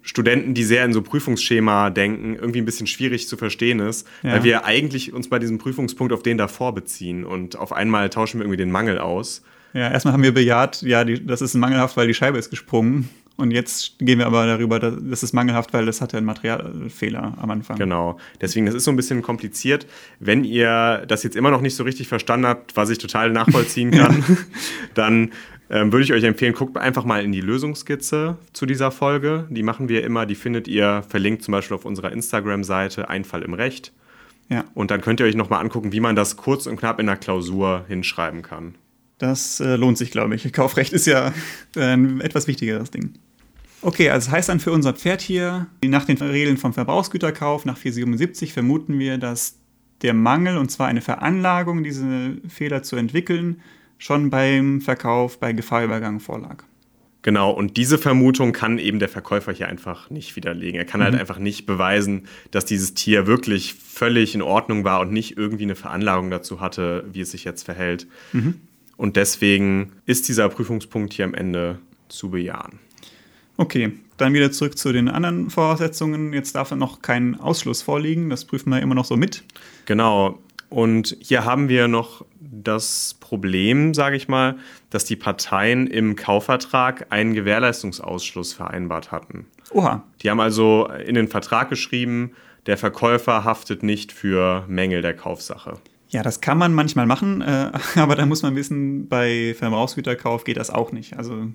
Studenten, 0.00 0.54
die 0.54 0.64
sehr 0.64 0.84
in 0.84 0.92
so 0.92 1.02
Prüfungsschema 1.02 1.90
denken, 1.90 2.34
irgendwie 2.34 2.60
ein 2.60 2.64
bisschen 2.64 2.86
schwierig 2.86 3.28
zu 3.28 3.36
verstehen 3.36 3.78
ist, 3.78 4.06
Ja. 4.22 4.32
weil 4.32 4.44
wir 4.44 4.64
eigentlich 4.64 5.12
uns 5.12 5.28
bei 5.28 5.38
diesem 5.38 5.58
Prüfungspunkt 5.58 6.12
auf 6.12 6.22
den 6.22 6.38
davor 6.38 6.74
beziehen 6.74 7.24
und 7.24 7.56
auf 7.56 7.72
einmal 7.72 8.08
tauschen 8.10 8.38
wir 8.40 8.44
irgendwie 8.44 8.56
den 8.56 8.70
Mangel 8.72 8.98
aus. 8.98 9.42
Ja, 9.74 9.90
erstmal 9.90 10.14
haben 10.14 10.22
wir 10.22 10.34
bejaht, 10.34 10.82
ja, 10.82 11.04
die, 11.04 11.24
das 11.24 11.40
ist 11.42 11.54
mangelhaft, 11.54 11.96
weil 11.96 12.06
die 12.06 12.14
Scheibe 12.14 12.38
ist 12.38 12.50
gesprungen. 12.50 13.08
Und 13.36 13.50
jetzt 13.50 13.98
gehen 13.98 14.18
wir 14.18 14.26
aber 14.26 14.46
darüber, 14.46 14.78
das 14.78 15.22
ist 15.22 15.32
mangelhaft, 15.32 15.72
weil 15.72 15.86
das 15.86 16.00
hatte 16.00 16.18
einen 16.18 16.26
Materialfehler 16.26 17.34
am 17.40 17.50
Anfang. 17.50 17.78
Genau. 17.78 18.18
Deswegen, 18.40 18.66
das 18.66 18.74
ist 18.74 18.84
so 18.84 18.90
ein 18.90 18.96
bisschen 18.96 19.22
kompliziert. 19.22 19.86
Wenn 20.20 20.44
ihr 20.44 21.04
das 21.08 21.22
jetzt 21.22 21.34
immer 21.34 21.50
noch 21.50 21.62
nicht 21.62 21.74
so 21.74 21.82
richtig 21.82 22.08
verstanden 22.08 22.46
habt, 22.46 22.76
was 22.76 22.90
ich 22.90 22.98
total 22.98 23.30
nachvollziehen 23.30 23.90
kann, 23.92 24.22
dann 24.94 25.30
ähm, 25.70 25.90
würde 25.90 26.04
ich 26.04 26.12
euch 26.12 26.24
empfehlen, 26.24 26.52
guckt 26.52 26.76
einfach 26.76 27.04
mal 27.04 27.24
in 27.24 27.32
die 27.32 27.40
Lösungsskizze 27.40 28.36
zu 28.52 28.66
dieser 28.66 28.90
Folge. 28.90 29.46
Die 29.48 29.62
machen 29.62 29.88
wir 29.88 30.04
immer, 30.04 30.26
die 30.26 30.34
findet 30.34 30.68
ihr 30.68 31.02
verlinkt 31.08 31.42
zum 31.42 31.52
Beispiel 31.52 31.74
auf 31.74 31.86
unserer 31.86 32.12
Instagram-Seite 32.12 33.08
Einfall 33.08 33.42
im 33.42 33.54
Recht. 33.54 33.92
Ja, 34.50 34.64
Und 34.74 34.90
dann 34.90 35.00
könnt 35.00 35.20
ihr 35.20 35.26
euch 35.26 35.36
nochmal 35.36 35.60
angucken, 35.62 35.92
wie 35.92 36.00
man 36.00 36.14
das 36.14 36.36
kurz 36.36 36.66
und 36.66 36.76
knapp 36.76 37.00
in 37.00 37.06
der 37.06 37.16
Klausur 37.16 37.86
hinschreiben 37.88 38.42
kann. 38.42 38.74
das 39.16 39.60
äh, 39.60 39.76
lohnt 39.76 39.96
sich, 39.96 40.10
glaube 40.10 40.34
ich. 40.34 40.52
Kaufrecht 40.52 40.92
ist 40.92 41.06
ja 41.06 41.32
ein 41.76 42.20
etwas 42.20 42.46
wichtigeres 42.48 42.90
Ding. 42.90 43.14
Okay, 43.82 44.10
also 44.10 44.26
das 44.26 44.34
heißt 44.34 44.48
dann 44.48 44.60
für 44.60 44.70
unser 44.70 44.92
Pferd 44.92 45.20
hier, 45.20 45.66
nach 45.84 46.04
den 46.04 46.16
Regeln 46.16 46.56
vom 46.56 46.72
Verbrauchsgüterkauf, 46.72 47.64
nach 47.64 47.76
477, 47.76 48.52
vermuten 48.52 48.98
wir, 48.98 49.18
dass 49.18 49.58
der 50.02 50.14
Mangel, 50.14 50.56
und 50.56 50.70
zwar 50.70 50.86
eine 50.86 51.00
Veranlagung, 51.00 51.82
diese 51.82 52.36
Fehler 52.48 52.84
zu 52.84 52.96
entwickeln, 52.96 53.60
schon 53.98 54.30
beim 54.30 54.80
Verkauf 54.80 55.38
bei 55.38 55.52
Gefahrübergang 55.52 56.20
vorlag. 56.20 56.64
Genau, 57.22 57.52
und 57.52 57.76
diese 57.76 57.98
Vermutung 57.98 58.52
kann 58.52 58.78
eben 58.78 58.98
der 58.98 59.08
Verkäufer 59.08 59.52
hier 59.52 59.68
einfach 59.68 60.10
nicht 60.10 60.34
widerlegen. 60.34 60.78
Er 60.78 60.84
kann 60.84 61.02
halt 61.02 61.14
einfach 61.14 61.38
nicht 61.38 61.66
beweisen, 61.66 62.26
dass 62.50 62.64
dieses 62.64 62.94
Tier 62.94 63.28
wirklich 63.28 63.74
völlig 63.74 64.34
in 64.34 64.42
Ordnung 64.42 64.82
war 64.82 65.00
und 65.00 65.12
nicht 65.12 65.36
irgendwie 65.36 65.62
eine 65.62 65.76
Veranlagung 65.76 66.30
dazu 66.30 66.60
hatte, 66.60 67.04
wie 67.12 67.20
es 67.20 67.30
sich 67.30 67.44
jetzt 67.44 67.62
verhält. 67.62 68.08
Und 68.96 69.14
deswegen 69.16 69.92
ist 70.04 70.28
dieser 70.28 70.48
Prüfungspunkt 70.48 71.12
hier 71.12 71.24
am 71.24 71.34
Ende 71.34 71.78
zu 72.08 72.30
bejahen. 72.30 72.80
Okay, 73.62 73.92
dann 74.16 74.34
wieder 74.34 74.50
zurück 74.50 74.76
zu 74.76 74.92
den 74.92 75.08
anderen 75.08 75.48
Voraussetzungen. 75.48 76.32
Jetzt 76.32 76.56
darf 76.56 76.72
noch 76.72 77.00
kein 77.00 77.38
Ausschluss 77.38 77.80
vorliegen. 77.80 78.28
Das 78.28 78.44
prüfen 78.44 78.70
wir 78.70 78.82
immer 78.82 78.96
noch 78.96 79.04
so 79.04 79.16
mit. 79.16 79.44
Genau. 79.84 80.40
Und 80.68 81.16
hier 81.20 81.44
haben 81.44 81.68
wir 81.68 81.86
noch 81.86 82.24
das 82.40 83.16
Problem, 83.20 83.94
sage 83.94 84.16
ich 84.16 84.26
mal, 84.26 84.56
dass 84.90 85.04
die 85.04 85.14
Parteien 85.14 85.86
im 85.86 86.16
Kaufvertrag 86.16 87.06
einen 87.10 87.34
Gewährleistungsausschluss 87.34 88.52
vereinbart 88.52 89.12
hatten. 89.12 89.46
Oha, 89.70 90.02
Die 90.22 90.30
haben 90.30 90.40
also 90.40 90.88
in 91.06 91.14
den 91.14 91.28
Vertrag 91.28 91.68
geschrieben, 91.68 92.32
der 92.66 92.78
Verkäufer 92.78 93.44
haftet 93.44 93.84
nicht 93.84 94.10
für 94.10 94.64
Mängel 94.66 95.02
der 95.02 95.14
Kaufsache. 95.14 95.74
Ja, 96.08 96.24
das 96.24 96.40
kann 96.40 96.58
man 96.58 96.74
manchmal 96.74 97.06
machen, 97.06 97.42
äh, 97.42 97.70
aber 97.94 98.16
da 98.16 98.26
muss 98.26 98.42
man 98.42 98.56
wissen, 98.56 99.06
bei 99.06 99.54
Verbrauchsgüterkauf 99.56 100.42
geht 100.42 100.56
das 100.56 100.70
auch 100.70 100.90
nicht. 100.90 101.16
Also 101.16 101.46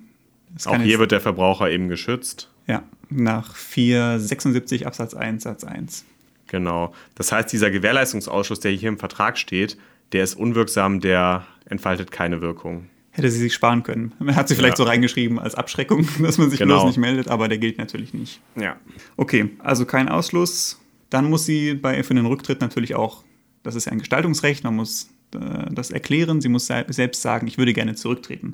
Auch 0.65 0.77
hier 0.81 0.99
wird 0.99 1.11
der 1.11 1.21
Verbraucher 1.21 1.69
eben 1.69 1.87
geschützt. 1.87 2.49
ja 2.67 2.83
nach 3.09 3.55
476 3.55 4.85
Absatz 4.87 5.13
1 5.13 5.43
Satz 5.43 5.63
1. 5.63 6.05
Genau. 6.47 6.93
Das 7.15 7.31
heißt, 7.31 7.51
dieser 7.51 7.71
Gewährleistungsausschuss, 7.71 8.59
der 8.59 8.71
hier 8.71 8.89
im 8.89 8.97
Vertrag 8.97 9.37
steht, 9.37 9.77
der 10.11 10.23
ist 10.23 10.35
unwirksam, 10.35 10.99
der 10.99 11.45
entfaltet 11.65 12.11
keine 12.11 12.41
Wirkung. 12.41 12.87
Hätte 13.11 13.31
sie 13.31 13.39
sich 13.39 13.53
sparen 13.53 13.83
können. 13.83 14.13
Man 14.19 14.35
hat 14.35 14.47
sie 14.47 14.55
vielleicht 14.55 14.73
Ja. 14.77 14.83
so 14.85 14.89
reingeschrieben 14.89 15.39
als 15.39 15.55
Abschreckung, 15.55 16.07
dass 16.21 16.37
man 16.37 16.49
sich 16.49 16.59
Genau. 16.59 16.75
bloß 16.75 16.85
nicht 16.87 16.97
meldet, 16.97 17.27
aber 17.29 17.47
der 17.47 17.57
gilt 17.57 17.77
natürlich 17.77 18.13
nicht. 18.13 18.39
Ja. 18.55 18.75
Okay, 19.17 19.49
also 19.59 19.85
kein 19.85 20.07
Ausschluss. 20.09 20.79
Dann 21.09 21.29
muss 21.29 21.45
sie 21.45 21.73
bei, 21.73 22.03
für 22.03 22.13
den 22.13 22.25
Rücktritt 22.25 22.61
natürlich 22.61 22.95
auch, 22.95 23.23
das 23.63 23.75
ist 23.75 23.85
ja 23.85 23.91
ein 23.91 23.99
Gestaltungsrecht, 23.99 24.63
man 24.63 24.75
muss 24.75 25.09
äh, 25.33 25.65
das 25.71 25.91
erklären. 25.91 26.41
Sie 26.41 26.49
muss 26.49 26.67
se- 26.67 26.85
selbst 26.89 27.21
sagen, 27.21 27.47
ich 27.47 27.57
würde 27.57 27.73
gerne 27.73 27.95
zurücktreten 27.95 28.53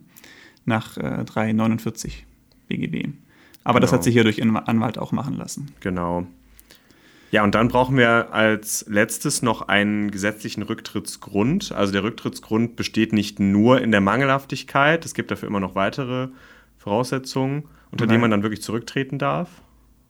nach 0.66 0.98
äh, 0.98 1.24
349 1.26 2.26
BGB. 2.68 3.10
Aber 3.64 3.80
das 3.80 3.90
Genau. 3.92 3.98
hat 4.00 4.04
sie 4.04 4.12
hier 4.12 4.24
durch 4.24 4.38
ihren 4.40 4.56
Anwalt 4.56 4.98
auch 4.98 5.12
machen 5.12 5.38
lassen. 5.38 5.72
Genau. 5.80 6.26
Ja, 7.32 7.44
und 7.44 7.56
dann 7.56 7.68
brauchen 7.68 7.98
wir 7.98 8.32
als 8.32 8.86
letztes 8.88 9.42
noch 9.42 9.64
einen 9.68 10.12
gesetzlichen 10.12 10.62
Rücktrittsgrund. 10.62 11.72
Also 11.72 11.92
der 11.92 12.04
Rücktrittsgrund 12.04 12.76
besteht 12.76 13.12
nicht 13.12 13.40
nur 13.40 13.82
in 13.82 13.92
der 13.92 14.02
Mangelhaftigkeit, 14.02 15.04
es 15.04 15.14
gibt 15.16 15.32
dafür 15.32 15.48
immer 15.48 15.60
noch 15.60 15.74
weitere 15.74 16.28
Voraussetzungen, 16.78 17.64
unter 17.92 18.06
denen 18.06 18.22
man 18.22 18.30
dann 18.30 18.44
wirklich 18.44 18.62
zurücktreten 18.62 19.18
darf. 19.18 19.50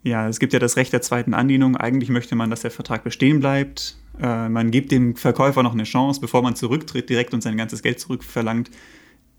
Ja, 0.01 0.27
es 0.27 0.39
gibt 0.39 0.51
ja 0.51 0.59
das 0.59 0.75
Recht 0.75 0.91
der 0.91 1.01
zweiten 1.01 1.33
Andienung. 1.33 1.77
Eigentlich 1.77 2.09
möchte 2.09 2.35
man, 2.35 2.49
dass 2.49 2.61
der 2.61 2.71
Vertrag 2.71 3.05
bestehen 3.05 3.39
bleibt. 3.39 3.95
Äh, 4.21 4.49
man 4.49 4.69
gibt 4.69 4.91
dem 4.91 5.15
Verkäufer 5.15 5.63
noch 5.63 5.73
eine 5.73 5.85
Chance, 5.85 6.19
bevor 6.19 6.41
man 6.41 6.57
zurücktritt 6.57 7.09
direkt 7.09 7.33
und 7.33 7.41
sein 7.41 7.55
ganzes 7.55 7.83
Geld 7.83 8.01
zurückverlangt. 8.01 8.69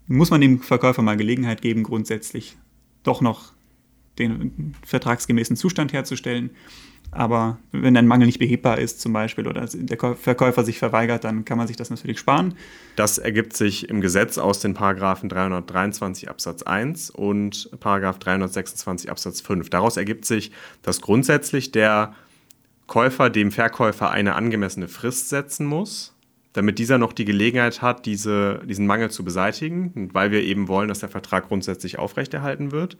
Muss 0.06 0.30
man 0.30 0.40
dem 0.40 0.60
Verkäufer 0.60 1.02
mal 1.02 1.16
Gelegenheit 1.16 1.62
geben, 1.62 1.82
grundsätzlich 1.82 2.56
doch 3.02 3.20
noch 3.20 3.52
den 4.18 4.74
vertragsgemäßen 4.84 5.56
Zustand 5.56 5.92
herzustellen. 5.92 6.50
Aber 7.10 7.58
wenn 7.70 7.96
ein 7.96 8.08
Mangel 8.08 8.26
nicht 8.26 8.38
behebbar 8.38 8.78
ist 8.78 9.00
zum 9.00 9.12
Beispiel 9.12 9.46
oder 9.46 9.66
der 9.72 10.16
Verkäufer 10.16 10.64
sich 10.64 10.78
verweigert, 10.78 11.22
dann 11.22 11.44
kann 11.44 11.58
man 11.58 11.68
sich 11.68 11.76
das 11.76 11.90
natürlich 11.90 12.18
sparen. 12.18 12.54
Das 12.96 13.18
ergibt 13.18 13.56
sich 13.56 13.88
im 13.88 14.00
Gesetz 14.00 14.36
aus 14.36 14.58
den 14.58 14.74
Paragraphen 14.74 15.28
323 15.28 16.28
Absatz 16.28 16.62
1 16.62 17.10
und 17.10 17.70
Paragraph 17.78 18.18
326 18.18 19.10
Absatz 19.10 19.40
5. 19.42 19.70
Daraus 19.70 19.96
ergibt 19.96 20.24
sich, 20.24 20.50
dass 20.82 21.00
grundsätzlich 21.00 21.70
der 21.70 22.14
Käufer 22.88 23.30
dem 23.30 23.52
Verkäufer 23.52 24.10
eine 24.10 24.34
angemessene 24.34 24.88
Frist 24.88 25.28
setzen 25.28 25.66
muss, 25.66 26.13
damit 26.54 26.78
dieser 26.78 26.98
noch 26.98 27.12
die 27.12 27.26
Gelegenheit 27.26 27.82
hat, 27.82 28.06
diese, 28.06 28.62
diesen 28.64 28.86
Mangel 28.86 29.10
zu 29.10 29.24
beseitigen, 29.24 30.08
weil 30.14 30.30
wir 30.30 30.42
eben 30.42 30.68
wollen, 30.68 30.88
dass 30.88 31.00
der 31.00 31.08
Vertrag 31.10 31.48
grundsätzlich 31.48 31.98
aufrechterhalten 31.98 32.72
wird. 32.72 32.96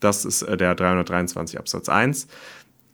Das 0.00 0.24
ist 0.24 0.42
äh, 0.42 0.56
der 0.56 0.74
323 0.74 1.58
Absatz 1.58 1.88
1. 1.88 2.26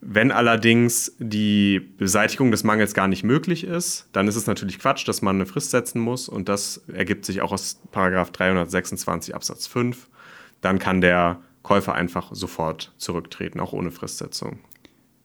Wenn 0.01 0.33
allerdings 0.33 1.15
die 1.19 1.81
Beseitigung 1.81 2.51
des 2.51 2.65
Mangels 2.65 2.93
gar 2.93 3.09
nicht 3.09 3.25
möglich 3.25 3.65
ist, 3.65 4.09
dann 4.13 4.29
ist 4.29 4.37
es 4.37 4.47
natürlich 4.47 4.79
Quatsch, 4.79 5.09
dass 5.09 5.23
man 5.23 5.37
eine 5.37 5.47
Frist 5.47 5.71
setzen 5.71 6.01
muss 6.01 6.29
und 6.29 6.49
das 6.49 6.83
ergibt 6.93 7.25
sich 7.25 7.41
auch 7.41 7.53
aus 7.53 7.81
Paragraph 7.91 8.31
326 8.33 9.35
Absatz 9.35 9.67
5. 9.67 10.09
Dann 10.61 10.79
kann 10.79 11.01
der 11.01 11.41
Käufer 11.63 11.95
einfach 11.95 12.35
sofort 12.35 12.93
zurücktreten, 12.99 13.61
auch 13.61 13.73
ohne 13.73 13.91
Fristsetzung. 13.91 14.59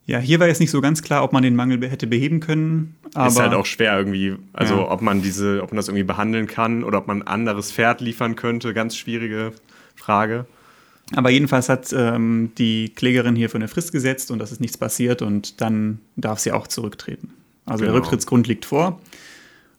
Ja, 0.10 0.18
hier 0.18 0.40
war 0.40 0.48
jetzt 0.48 0.60
nicht 0.60 0.72
so 0.72 0.82
ganz 0.82 1.04
klar, 1.04 1.24
ob 1.24 1.34
man 1.34 1.44
den 1.44 1.56
Mangel 1.56 1.88
hätte 1.88 2.08
beheben 2.08 2.40
können. 2.40 2.96
Aber 3.14 3.28
ist 3.28 3.40
halt 3.40 3.54
auch 3.54 3.68
schwer 3.68 3.96
irgendwie, 3.96 4.38
also 4.54 4.78
ja. 4.78 4.90
ob 4.90 5.04
man 5.04 5.22
diese, 5.22 5.62
ob 5.62 5.70
man 5.70 5.76
das 5.76 5.88
irgendwie 5.88 6.04
behandeln 6.04 6.48
kann 6.48 6.84
oder 6.84 6.98
ob 6.98 7.06
man 7.06 7.22
ein 7.22 7.28
anderes 7.28 7.72
Pferd 7.72 8.02
liefern 8.02 8.36
könnte, 8.36 8.74
ganz 8.74 8.98
schwierige 8.98 9.54
Frage. 9.96 10.48
Aber 11.16 11.30
jedenfalls 11.30 11.70
hat 11.70 11.94
ähm, 11.94 12.52
die 12.58 12.90
Klägerin 12.90 13.36
hier 13.36 13.52
für 13.52 13.60
eine 13.60 13.68
Frist 13.68 13.92
gesetzt 13.92 14.32
und 14.32 14.40
das 14.40 14.52
ist 14.52 14.60
nichts 14.60 14.80
passiert 14.80 15.22
und 15.22 15.62
dann 15.62 16.00
darf 16.16 16.40
sie 16.40 16.54
auch 16.54 16.66
zurücktreten. 16.66 17.30
Also 17.68 17.84
genau. 17.84 17.94
der 17.94 18.02
Rücktrittsgrund 18.02 18.48
liegt 18.48 18.66
vor. 18.66 19.00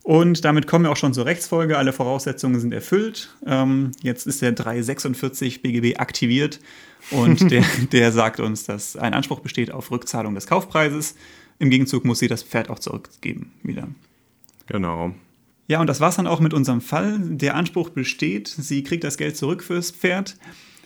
Und 0.03 0.45
damit 0.45 0.67
kommen 0.67 0.85
wir 0.85 0.91
auch 0.91 0.97
schon 0.97 1.13
zur 1.13 1.27
Rechtsfolge. 1.27 1.77
Alle 1.77 1.93
Voraussetzungen 1.93 2.59
sind 2.59 2.73
erfüllt. 2.73 3.35
Ähm, 3.47 3.93
jetzt 4.03 4.27
ist 4.27 4.43
der 4.43 4.53
346 4.53 5.63
BGB 5.63 5.99
aktiviert 5.99 6.61
und 7.11 7.51
der, 7.51 7.65
der 7.93 8.13
sagt 8.13 8.41
uns, 8.41 8.65
dass 8.65 8.97
ein 8.97 9.15
Anspruch 9.15 9.41
besteht 9.41 9.71
auf 9.71 9.91
Rückzahlung 9.91 10.35
des 10.35 10.47
Kaufpreises. 10.47 11.17
Im 11.59 11.71
Gegenzug 11.71 12.05
muss 12.05 12.19
sie 12.19 12.29
das 12.29 12.43
Pferd 12.43 12.71
auch 12.71 12.79
zurückgeben 12.79 13.53
wieder. 13.63 13.89
Genau. 14.67 15.15
Ja, 15.69 15.81
und 15.81 15.87
das 15.87 16.01
war 16.01 16.09
es 16.09 16.17
dann 16.17 16.27
auch 16.27 16.41
mit 16.41 16.55
unserem 16.55 16.81
Fall. 16.81 17.19
Der 17.21 17.55
Anspruch 17.55 17.91
besteht, 17.91 18.49
sie 18.49 18.83
kriegt 18.83 19.05
das 19.05 19.19
Geld 19.19 19.37
zurück 19.37 19.63
fürs 19.63 19.91
Pferd. 19.91 20.37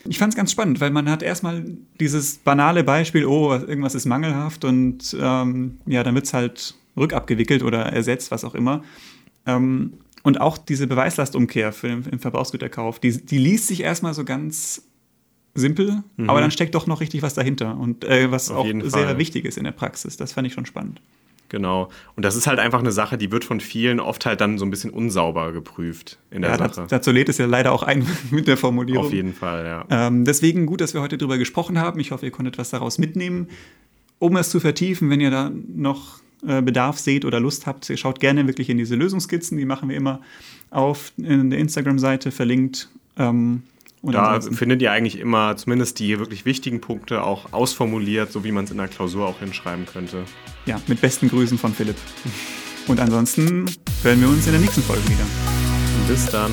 Ich 0.07 0.19
fand 0.19 0.33
es 0.33 0.37
ganz 0.37 0.51
spannend, 0.51 0.79
weil 0.81 0.91
man 0.91 1.09
hat 1.09 1.23
erstmal 1.23 1.65
dieses 1.99 2.37
banale 2.37 2.83
Beispiel, 2.83 3.25
oh, 3.25 3.53
irgendwas 3.53 3.95
ist 3.95 4.05
mangelhaft 4.05 4.63
und 4.63 5.17
ähm, 5.19 5.77
ja, 5.87 6.03
dann 6.03 6.13
wird 6.13 6.25
es 6.25 6.33
halt 6.33 6.75
rückabgewickelt 6.97 7.63
oder 7.63 7.83
ersetzt, 7.83 8.31
was 8.31 8.43
auch 8.43 8.55
immer. 8.55 8.83
Ähm, 9.45 9.93
und 10.23 10.41
auch 10.41 10.57
diese 10.57 10.87
Beweislastumkehr 10.87 11.71
für 11.71 11.87
den, 11.87 12.03
den 12.03 12.19
Verbrauchsgüterkauf, 12.19 12.99
die, 12.99 13.25
die 13.25 13.37
liest 13.37 13.67
sich 13.67 13.81
erstmal 13.81 14.13
so 14.13 14.25
ganz 14.25 14.83
simpel, 15.53 16.03
mhm. 16.17 16.29
aber 16.29 16.41
dann 16.41 16.51
steckt 16.51 16.75
doch 16.75 16.87
noch 16.87 16.99
richtig 16.99 17.21
was 17.21 17.33
dahinter 17.33 17.77
und 17.77 18.03
äh, 18.03 18.31
was 18.31 18.51
Auf 18.51 18.65
auch 18.65 18.65
sehr 18.65 18.89
Fall. 18.89 19.17
wichtig 19.17 19.45
ist 19.45 19.57
in 19.57 19.63
der 19.63 19.71
Praxis. 19.71 20.17
Das 20.17 20.33
fand 20.33 20.47
ich 20.47 20.53
schon 20.53 20.65
spannend. 20.65 21.01
Genau. 21.49 21.89
Und 22.15 22.25
das 22.25 22.35
ist 22.35 22.47
halt 22.47 22.59
einfach 22.59 22.79
eine 22.79 22.91
Sache, 22.91 23.17
die 23.17 23.31
wird 23.31 23.45
von 23.45 23.59
vielen 23.59 23.99
oft 23.99 24.25
halt 24.25 24.41
dann 24.41 24.57
so 24.57 24.65
ein 24.65 24.71
bisschen 24.71 24.89
unsauber 24.89 25.53
geprüft 25.53 26.17
in 26.31 26.41
der 26.41 26.51
ja, 26.51 26.57
Sache. 26.57 26.87
Dazu 26.89 27.11
lädt 27.11 27.29
es 27.29 27.37
ja 27.37 27.45
leider 27.45 27.71
auch 27.71 27.83
ein 27.83 28.05
mit 28.31 28.47
der 28.47 28.57
Formulierung. 28.57 29.05
Auf 29.05 29.13
jeden 29.13 29.33
Fall, 29.33 29.65
ja. 29.65 29.85
Ähm, 29.89 30.25
deswegen 30.25 30.65
gut, 30.65 30.81
dass 30.81 30.93
wir 30.93 31.01
heute 31.01 31.17
darüber 31.17 31.37
gesprochen 31.37 31.79
haben. 31.79 31.99
Ich 31.99 32.11
hoffe, 32.11 32.25
ihr 32.25 32.31
konntet 32.31 32.57
was 32.57 32.71
daraus 32.71 32.97
mitnehmen. 32.97 33.47
Um 34.17 34.37
es 34.37 34.49
zu 34.49 34.59
vertiefen, 34.59 35.09
wenn 35.09 35.21
ihr 35.21 35.29
da 35.29 35.51
noch 35.67 36.19
Bedarf 36.45 36.99
seht 36.99 37.25
oder 37.25 37.39
Lust 37.39 37.65
habt, 37.65 37.91
schaut 37.95 38.19
gerne 38.19 38.47
wirklich 38.47 38.69
in 38.69 38.77
diese 38.77 38.95
Lösungskizzen. 38.95 39.57
Die 39.57 39.65
machen 39.65 39.89
wir 39.89 39.95
immer 39.95 40.21
auf 40.69 41.11
in 41.17 41.49
der 41.49 41.59
Instagram-Seite 41.59 42.31
verlinkt. 42.31 42.89
Ähm, 43.17 43.63
da 44.03 44.39
findet 44.39 44.81
ihr 44.81 44.91
eigentlich 44.91 45.19
immer 45.19 45.57
zumindest 45.57 45.99
die 45.99 46.19
wirklich 46.19 46.45
wichtigen 46.45 46.79
Punkte 46.79 47.23
auch 47.23 47.53
ausformuliert, 47.53 48.31
so 48.31 48.43
wie 48.43 48.51
man 48.51 48.65
es 48.65 48.71
in 48.71 48.77
der 48.77 48.87
Klausur 48.87 49.27
auch 49.27 49.39
hinschreiben 49.39 49.85
könnte. 49.85 50.25
Ja, 50.65 50.79
mit 50.87 51.01
besten 51.01 51.27
Grüßen 51.29 51.57
von 51.57 51.73
Philipp. 51.73 51.97
Und 52.87 52.99
ansonsten 52.99 53.65
hören 54.03 54.21
wir 54.21 54.29
uns 54.29 54.45
in 54.45 54.51
der 54.51 54.61
nächsten 54.61 54.83
Folge 54.83 55.03
wieder. 55.05 55.25
Bis 56.07 56.27
dann. 56.27 56.51